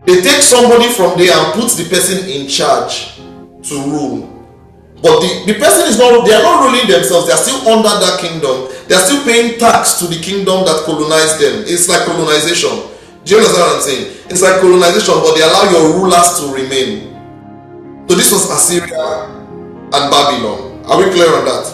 [0.07, 3.17] They take somebody from there and put the person in charge
[3.69, 4.35] to rule.
[5.03, 7.93] But the, the person is not, they are not ruling themselves, they are still under
[8.01, 8.73] that kingdom.
[8.89, 11.65] They are still paying tax to the kingdom that colonized them.
[11.69, 12.97] It's like colonization.
[13.29, 14.25] Do you understand what I'm saying?
[14.33, 17.13] It's like colonization, but they allow your rulers to remain.
[18.09, 20.81] So this was Assyria and Babylon.
[20.89, 21.69] Are we clear on that?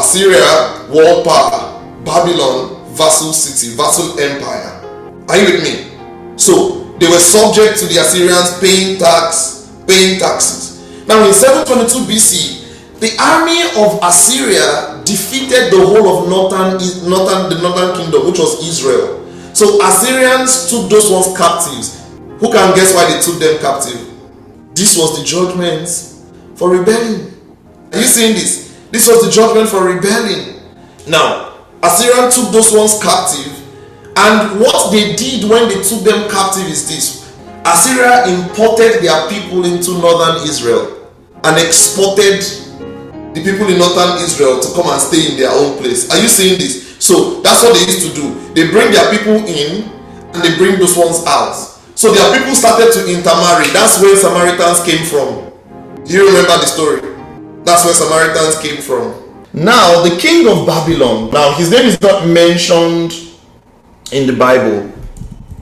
[0.00, 1.84] Assyria, world power.
[2.08, 4.80] Babylon, vassal city, vassal empire.
[5.28, 5.92] Are you with me?
[6.38, 11.04] So they were subject to the Assyrians paying tax, paying taxes.
[11.06, 17.60] Now in 722 BC, the army of Assyria defeated the whole of northern, northern the
[17.60, 19.20] northern kingdom, which was Israel.
[19.54, 22.02] So Assyrians took those ones captives.
[22.40, 24.02] Who can guess why they took them captive?
[24.74, 25.88] This was the judgment
[26.58, 27.32] for rebelling.
[27.92, 28.76] Are you seeing this?
[28.90, 30.60] This was the judgment for rebelling.
[31.06, 33.52] Now, Assyrian took those ones captive,
[34.16, 37.32] and what they did when they took them captive is this
[37.64, 41.10] Assyria imported their people into northern Israel
[41.44, 42.42] and exported
[43.34, 46.10] the people in northern Israel to come and stay in their own place.
[46.10, 46.83] Are you seeing this?
[46.98, 48.34] So that's what they used to do.
[48.54, 49.90] They bring their people in
[50.34, 51.54] and they bring those ones out.
[51.94, 53.68] So their people started to intermarry.
[53.72, 55.52] That's where Samaritans came from.
[56.04, 57.00] Do you remember the story?
[57.64, 59.22] That's where Samaritans came from.
[59.52, 63.12] Now, the king of Babylon, now his name is not mentioned
[64.10, 64.92] in the Bible,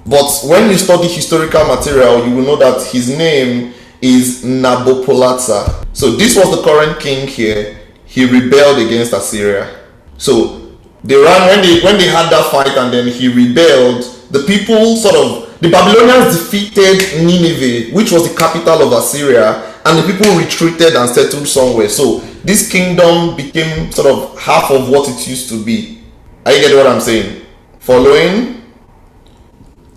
[0.06, 5.86] but when you study historical material, you will know that his name is Nabopolassar.
[5.92, 7.78] So this was the current king here.
[8.04, 9.78] He rebelled against Assyria.
[10.18, 10.61] So
[11.04, 14.04] they ran when they when they had that fight and then he rebelled.
[14.30, 19.98] The people sort of the Babylonians defeated Nineveh, which was the capital of Assyria, and
[19.98, 21.88] the people retreated and settled somewhere.
[21.88, 26.02] So this kingdom became sort of half of what it used to be.
[26.44, 27.46] Are you getting what I'm saying?
[27.78, 28.62] Following?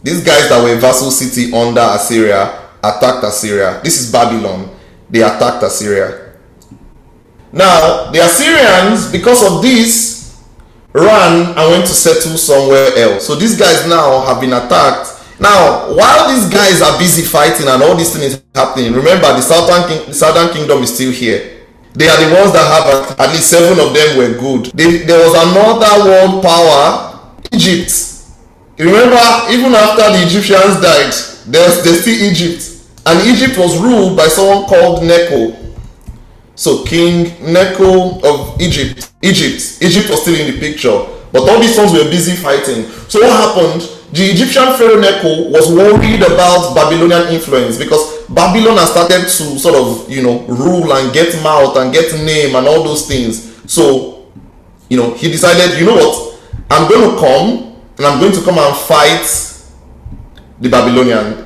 [0.03, 3.82] These guys that were vassal city under Assyria attacked Assyria.
[3.84, 4.70] This is Babylon.
[5.10, 6.34] They attacked Assyria.
[7.51, 10.14] Now, the Assyrians, because of this,
[10.96, 13.28] ran and went to settle somewhere else.
[13.28, 15.12] So these guys now have been attacked.
[15.39, 19.89] Now, while these guys are busy fighting and all these things happening, remember the southern,
[19.89, 21.68] king, the southern kingdom is still here.
[21.93, 24.72] They are the ones that have at least seven of them were good.
[24.72, 27.20] They, there was another world power,
[27.52, 27.91] Egypt.
[28.80, 29.20] Remember,
[29.52, 31.12] even after the Egyptians died,
[31.48, 32.72] there's, there's still Egypt.
[33.06, 35.64] And Egypt was ruled by someone called Necho.
[36.56, 41.06] So King Necho of Egypt, Egypt, Egypt was still in the picture.
[41.32, 42.86] But all these ones were busy fighting.
[43.10, 43.82] So what happened?
[44.14, 49.76] The Egyptian Pharaoh Necho was worried about Babylonian influence because Babylon has started to sort
[49.76, 53.51] of, you know, rule and get mouth and get name and all those things.
[53.70, 54.28] So,
[54.88, 56.39] you know, he decided, you know what?
[56.72, 59.26] I'm going to come and I'm going to come and fight
[60.62, 61.45] the Babylonian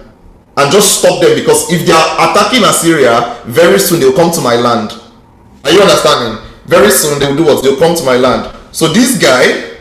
[0.57, 4.41] and just stop them because if they are attacking Assyria, very soon they'll come to
[4.41, 4.91] my land.
[5.63, 6.45] Are you understanding?
[6.65, 7.63] Very soon they will do what?
[7.63, 8.55] They'll come to my land.
[8.71, 9.77] So this guy,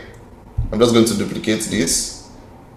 [0.71, 2.29] I'm just going to duplicate this.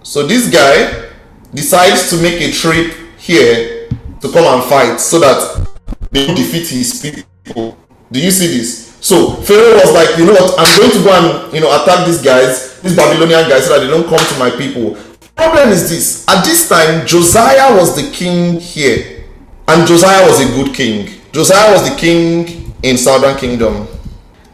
[0.03, 1.11] So this guy
[1.55, 3.89] decides to make a trip here
[4.21, 5.69] to come and fight so that
[6.11, 7.77] they defeat his people.
[8.11, 8.97] Do you see this?
[9.01, 10.55] So Pharaoh was like, you know what?
[10.59, 13.85] I'm going to go and you know attack these guys, these Babylonian guys, so that
[13.85, 14.97] they don't come to my people.
[15.35, 19.25] Problem is this: at this time, Josiah was the king here,
[19.67, 21.09] and Josiah was a good king.
[21.33, 23.87] Josiah was the king in Southern Kingdom,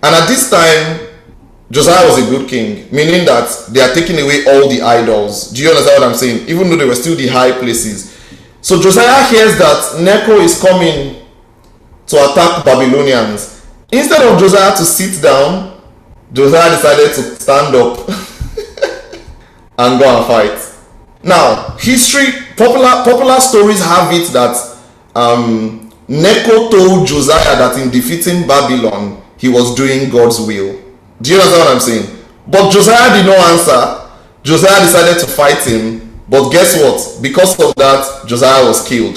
[0.02, 1.08] and at this time,
[1.70, 5.50] Josiah was a good king, meaning that they are taking away all the idols.
[5.50, 6.48] Do you understand what I'm saying?
[6.48, 8.16] Even though they were still the high places.
[8.62, 11.26] So Josiah hears that Necho is coming
[12.06, 13.66] to attack Babylonians.
[13.92, 15.80] Instead of Josiah to sit down,
[16.32, 18.08] Josiah decided to stand up
[19.78, 20.74] and go and fight.
[21.22, 24.78] Now, history, popular popular stories have it that
[25.14, 30.80] um, Necho told Josiah that in defeating Babylon, he was doing God's will.
[31.20, 32.24] Do you understand what I'm saying?
[32.46, 34.10] But Josiah did not answer.
[34.42, 36.20] Josiah decided to fight him.
[36.28, 37.22] But guess what?
[37.22, 39.16] Because of that, Josiah was killed.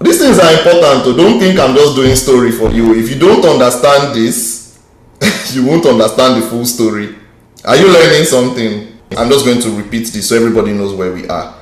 [0.00, 1.04] These things are important.
[1.04, 2.94] So don't think I'm just doing story for you.
[2.94, 4.80] If you don't understand this,
[5.54, 7.14] you won't understand the full story.
[7.64, 8.98] Are you learning something?
[9.16, 11.54] I'm just going to repeat this so everybody knows where we are.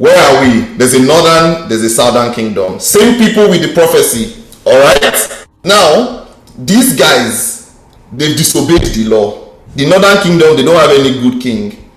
[0.00, 0.60] Where are we?
[0.78, 2.80] There's a northern, there's a southern kingdom.
[2.80, 4.42] Same people with the prophecy.
[4.64, 5.46] All right.
[5.62, 6.26] Now,
[6.56, 7.76] these guys,
[8.10, 9.52] they've disobeyed the law.
[9.76, 11.90] The northern kingdom, they don't have any good king.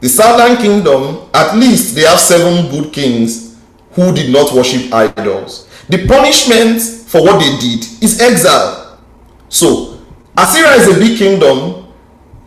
[0.00, 3.58] The southern kingdom, at least they have seven good kings
[3.92, 5.68] who did not worship idols.
[5.90, 8.98] The punishment for what they did is exile.
[9.50, 10.00] So,
[10.34, 11.80] Assyria is a big kingdom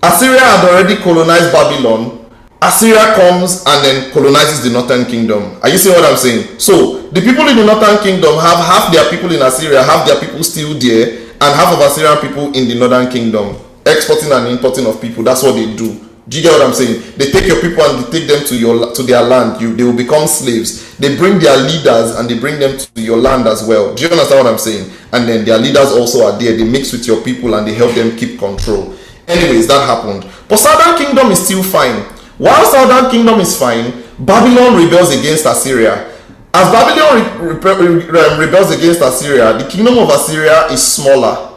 [0.03, 2.22] Assyria had already colonized Babylon.
[2.67, 5.59] Assyria comes and then colonizes the northern kingdom.
[5.61, 6.59] Are you seeing what I'm saying?
[6.59, 10.19] So the people in the northern kingdom have half their people in Assyria, half their
[10.19, 13.55] people still there, and half of Assyrian people in the northern kingdom.
[13.85, 15.23] Exporting and importing of people.
[15.23, 15.99] That's what they do.
[16.27, 17.03] Do you get what I'm saying?
[17.17, 19.59] They take your people and they take them to your to their land.
[19.59, 20.95] You they will become slaves.
[20.97, 23.93] They bring their leaders and they bring them to your land as well.
[23.93, 24.89] Do you understand what I'm saying?
[25.11, 26.55] And then their leaders also are there.
[26.55, 28.95] They mix with your people and they help them keep control.
[29.27, 30.25] Anyways, that happened.
[30.47, 32.05] But Southern Kingdom is still fine.
[32.43, 36.11] While Southern Kingdom is fine, Babylon rebels against Assyria.
[36.53, 41.51] As Babylon re- re- re- um, rebels against Assyria, the kingdom of Assyria is smaller.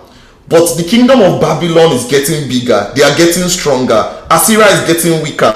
[0.47, 2.93] But the kingdom of Babylon is getting bigger.
[2.95, 3.99] They are getting stronger.
[4.30, 5.51] Assyria is getting weaker.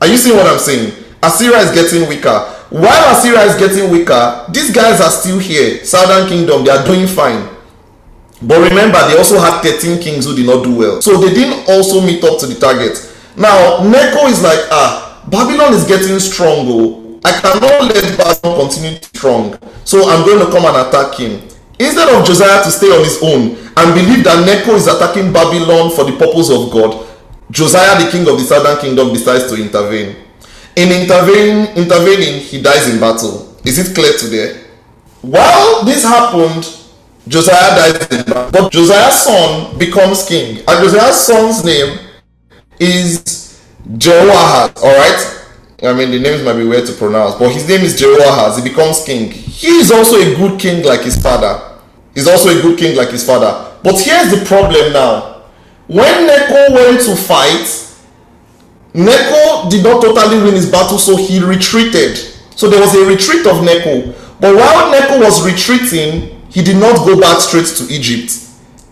[0.00, 0.94] Are you seeing what I'm saying?
[1.22, 2.38] Assyria is getting weaker.
[2.70, 5.84] While Assyria is getting weaker, these guys are still here.
[5.84, 7.50] Southern Kingdom, they are doing fine.
[8.40, 11.02] But remember, they also had 13 kings who did not do well.
[11.02, 12.96] So they didn't also meet up to the target.
[13.40, 16.68] Now, Necho is like, ah, Babylon is getting strong.
[16.68, 17.20] Oh.
[17.24, 19.58] I cannot let Babylon continue strong.
[19.84, 21.40] So I'm going to come and attack him.
[21.78, 25.90] Instead of Josiah to stay on his own and believe that Necho is attacking Babylon
[25.90, 27.08] for the purpose of God,
[27.50, 30.16] Josiah, the king of the southern kingdom, decides to intervene.
[30.76, 33.56] In intervening, intervening, he dies in battle.
[33.64, 34.68] Is it clear today?
[35.22, 36.68] While this happened,
[37.26, 42.09] Josiah dies in battle, but Josiah's son becomes king, and Josiah's son's name
[42.80, 43.60] is
[43.96, 44.72] Jehoahaz.
[44.82, 45.36] All right.
[45.82, 48.62] I mean, the names might be weird to pronounce, but his name is Jehoahaz.
[48.62, 49.30] He becomes king.
[49.30, 51.78] He is also a good king like his father.
[52.14, 53.76] He's also a good king like his father.
[53.82, 55.44] But here's the problem now.
[55.86, 57.66] When Necho went to fight,
[58.92, 62.16] Necho did not totally win his battle, so he retreated.
[62.56, 64.12] So there was a retreat of Necho.
[64.38, 68.32] But while Necho was retreating, he did not go back straight to Egypt.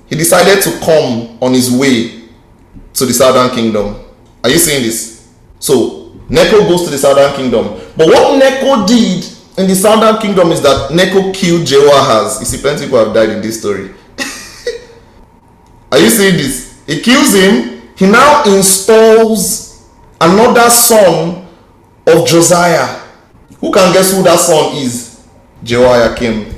[0.08, 2.17] He decided to come on his way
[2.98, 3.96] to the southern kingdom.
[4.42, 5.28] Are you seeing this?
[5.58, 7.80] So Necho goes to the southern kingdom.
[7.96, 9.24] But what Necho did
[9.56, 12.40] in the southern kingdom is that Necho killed Jehoahaz.
[12.40, 13.90] You see, plenty people have died in this story.
[15.92, 16.82] Are you seeing this?
[16.86, 17.82] He kills him.
[17.96, 19.88] He now installs
[20.20, 21.46] another son
[22.06, 23.00] of Josiah.
[23.60, 25.26] Who can guess who that son is?
[25.64, 26.54] Jehoiakim.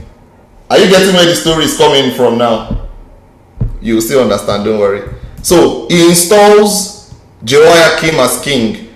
[0.69, 2.89] Are you getting where the story is coming from now?
[3.81, 5.20] You will still understand, don't worry.
[5.43, 7.15] So he installs
[7.45, 8.89] Jehoiakim as king.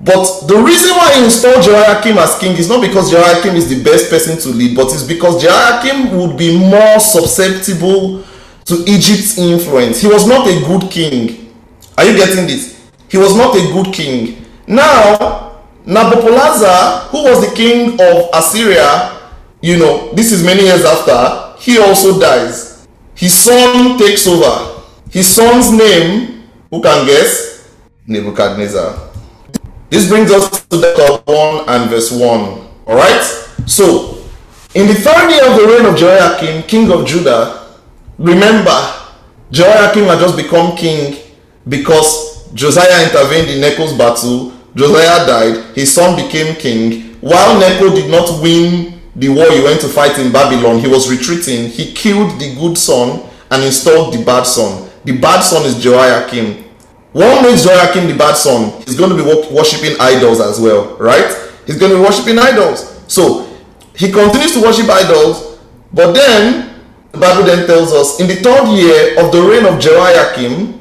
[0.00, 3.82] But the reason why he installed Jehoiakim as king is not because Jehoiakim is the
[3.82, 8.24] best person to lead, but it's because Jehoiakim would be more susceptible
[8.66, 10.00] to Egypt's influence.
[10.00, 11.54] He was not a good king.
[11.96, 12.90] Are you getting this?
[13.08, 14.44] He was not a good king.
[14.66, 19.16] Now, Nabopolassar, who was the king of Assyria,
[19.62, 22.86] you know, this is many years after, he also dies.
[23.14, 24.75] His son takes over.
[25.16, 27.72] His son's name, who can guess?
[28.06, 29.08] Nebuchadnezzar.
[29.88, 32.68] This brings us to the 1 and verse 1.
[32.86, 33.22] Alright?
[33.64, 34.22] So,
[34.74, 37.66] in the third year of the reign of Jehoiakim, king of Judah,
[38.18, 38.76] remember,
[39.50, 41.16] Jehoiakim had just become king
[41.66, 44.52] because Josiah intervened in Necho's battle.
[44.74, 47.14] Josiah died, his son became king.
[47.22, 51.08] While Necho did not win the war he went to fight in Babylon, he was
[51.10, 51.70] retreating.
[51.70, 54.85] He killed the good son and installed the bad son.
[55.06, 56.64] The bad son is Jehoiakim.
[57.12, 58.82] What makes Jehoiakim the bad son?
[58.82, 59.22] He's going to be
[59.54, 61.30] worshipping idols as well, right?
[61.64, 63.00] He's going to be worshipping idols.
[63.06, 63.46] So
[63.94, 65.58] he continues to worship idols,
[65.92, 66.82] but then
[67.12, 70.74] the Bible then tells us in the third year of the reign of Jehoiakim,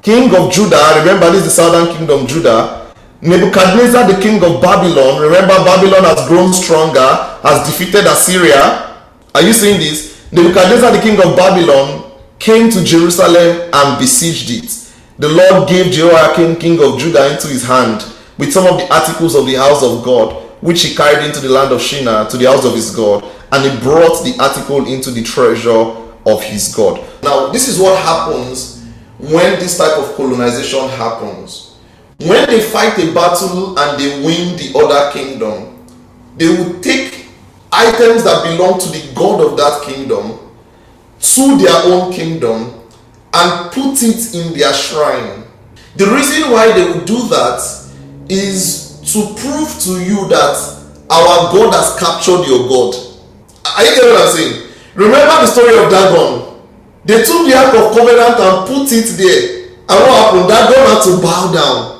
[0.00, 2.90] king of Judah, remember this is the southern kingdom, Judah,
[3.20, 8.96] Nebuchadnezzar, the king of Babylon, remember Babylon has grown stronger, has defeated Assyria.
[9.34, 10.26] Are you seeing this?
[10.32, 12.13] Nebuchadnezzar, the king of Babylon,
[12.44, 14.92] came to Jerusalem and besieged it.
[15.18, 18.04] The Lord gave Jehoiakim, king of Judah, into his hand
[18.36, 21.48] with some of the articles of the house of God, which he carried into the
[21.48, 25.10] land of Shinar to the house of his God, and he brought the article into
[25.10, 27.02] the treasure of his God.
[27.22, 28.84] Now, this is what happens
[29.18, 31.78] when this type of colonization happens.
[32.18, 35.86] When they fight a battle and they win the other kingdom,
[36.36, 37.24] they will take
[37.72, 40.43] items that belong to the God of that kingdom
[41.24, 42.80] to their own kingdom
[43.32, 45.44] and put it in their shrine.
[45.96, 47.60] The reason why they would do that
[48.28, 50.56] is to prove to you that
[51.10, 52.94] our God has captured your God.
[53.76, 54.70] Are you getting what I'm saying?
[54.94, 56.60] Remember the story of Dagon.
[57.04, 59.64] They took the Ark of Covenant and put it there.
[59.88, 60.48] And what happened?
[60.48, 61.94] Dagon had to bow down.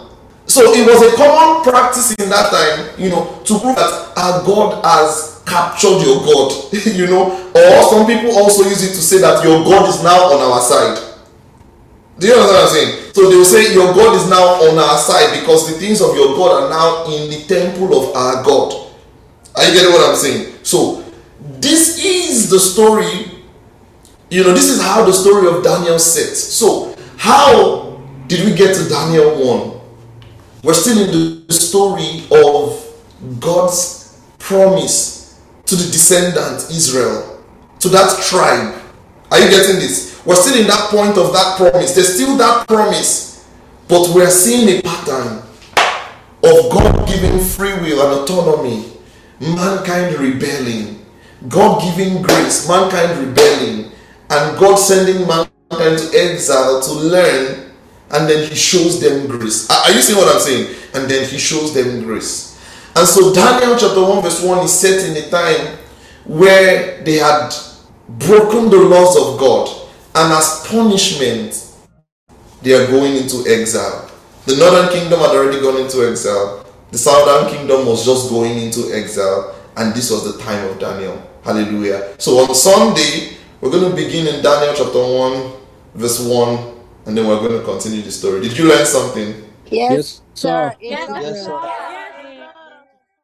[0.46, 4.44] So it was a common practice in that time, you know, to prove that our
[4.44, 7.32] God has captured your God, you know.
[7.54, 10.60] Or some people also use it to say that your God is now on our
[10.60, 11.14] side.
[12.18, 13.12] Do you understand what I'm saying?
[13.14, 16.14] So they will say your God is now on our side because the things of
[16.14, 18.92] your God are now in the temple of our God.
[19.56, 20.54] Are you getting what I'm saying?
[20.62, 21.04] So
[21.40, 23.30] this is the story.
[24.30, 26.40] You know, this is how the story of Daniel sets.
[26.40, 29.80] So how did we get to Daniel 1?
[30.62, 35.23] We're still in the story of God's promise
[35.66, 37.42] to the descendant Israel,
[37.80, 38.80] to that tribe.
[39.30, 40.20] Are you getting this?
[40.24, 41.94] We're still in that point of that promise.
[41.94, 43.48] There's still that promise,
[43.88, 45.42] but we're seeing a pattern
[46.42, 48.92] of God giving free will and autonomy,
[49.40, 51.04] mankind rebelling,
[51.48, 53.90] God giving grace, mankind rebelling,
[54.30, 57.72] and God sending mankind to exile to learn,
[58.10, 59.68] and then He shows them grace.
[59.70, 60.74] Are you seeing what I'm saying?
[60.94, 62.53] and then he shows them grace.
[62.96, 65.78] And so Daniel chapter 1 verse 1 is set in a time
[66.24, 67.52] where they had
[68.08, 69.68] broken the laws of God
[70.14, 71.72] and as punishment
[72.62, 74.10] they are going into exile.
[74.46, 76.64] The northern kingdom had already gone into exile.
[76.92, 81.20] The southern kingdom was just going into exile and this was the time of Daniel.
[81.42, 82.14] Hallelujah.
[82.18, 85.52] So on Sunday, we're going to begin in Daniel chapter 1
[85.96, 86.74] verse 1
[87.06, 88.40] and then we're going to continue the story.
[88.40, 89.42] Did you learn something?
[89.66, 90.74] Yes, sir.
[90.80, 91.20] Yes, sir.
[91.20, 91.93] Yes, sir.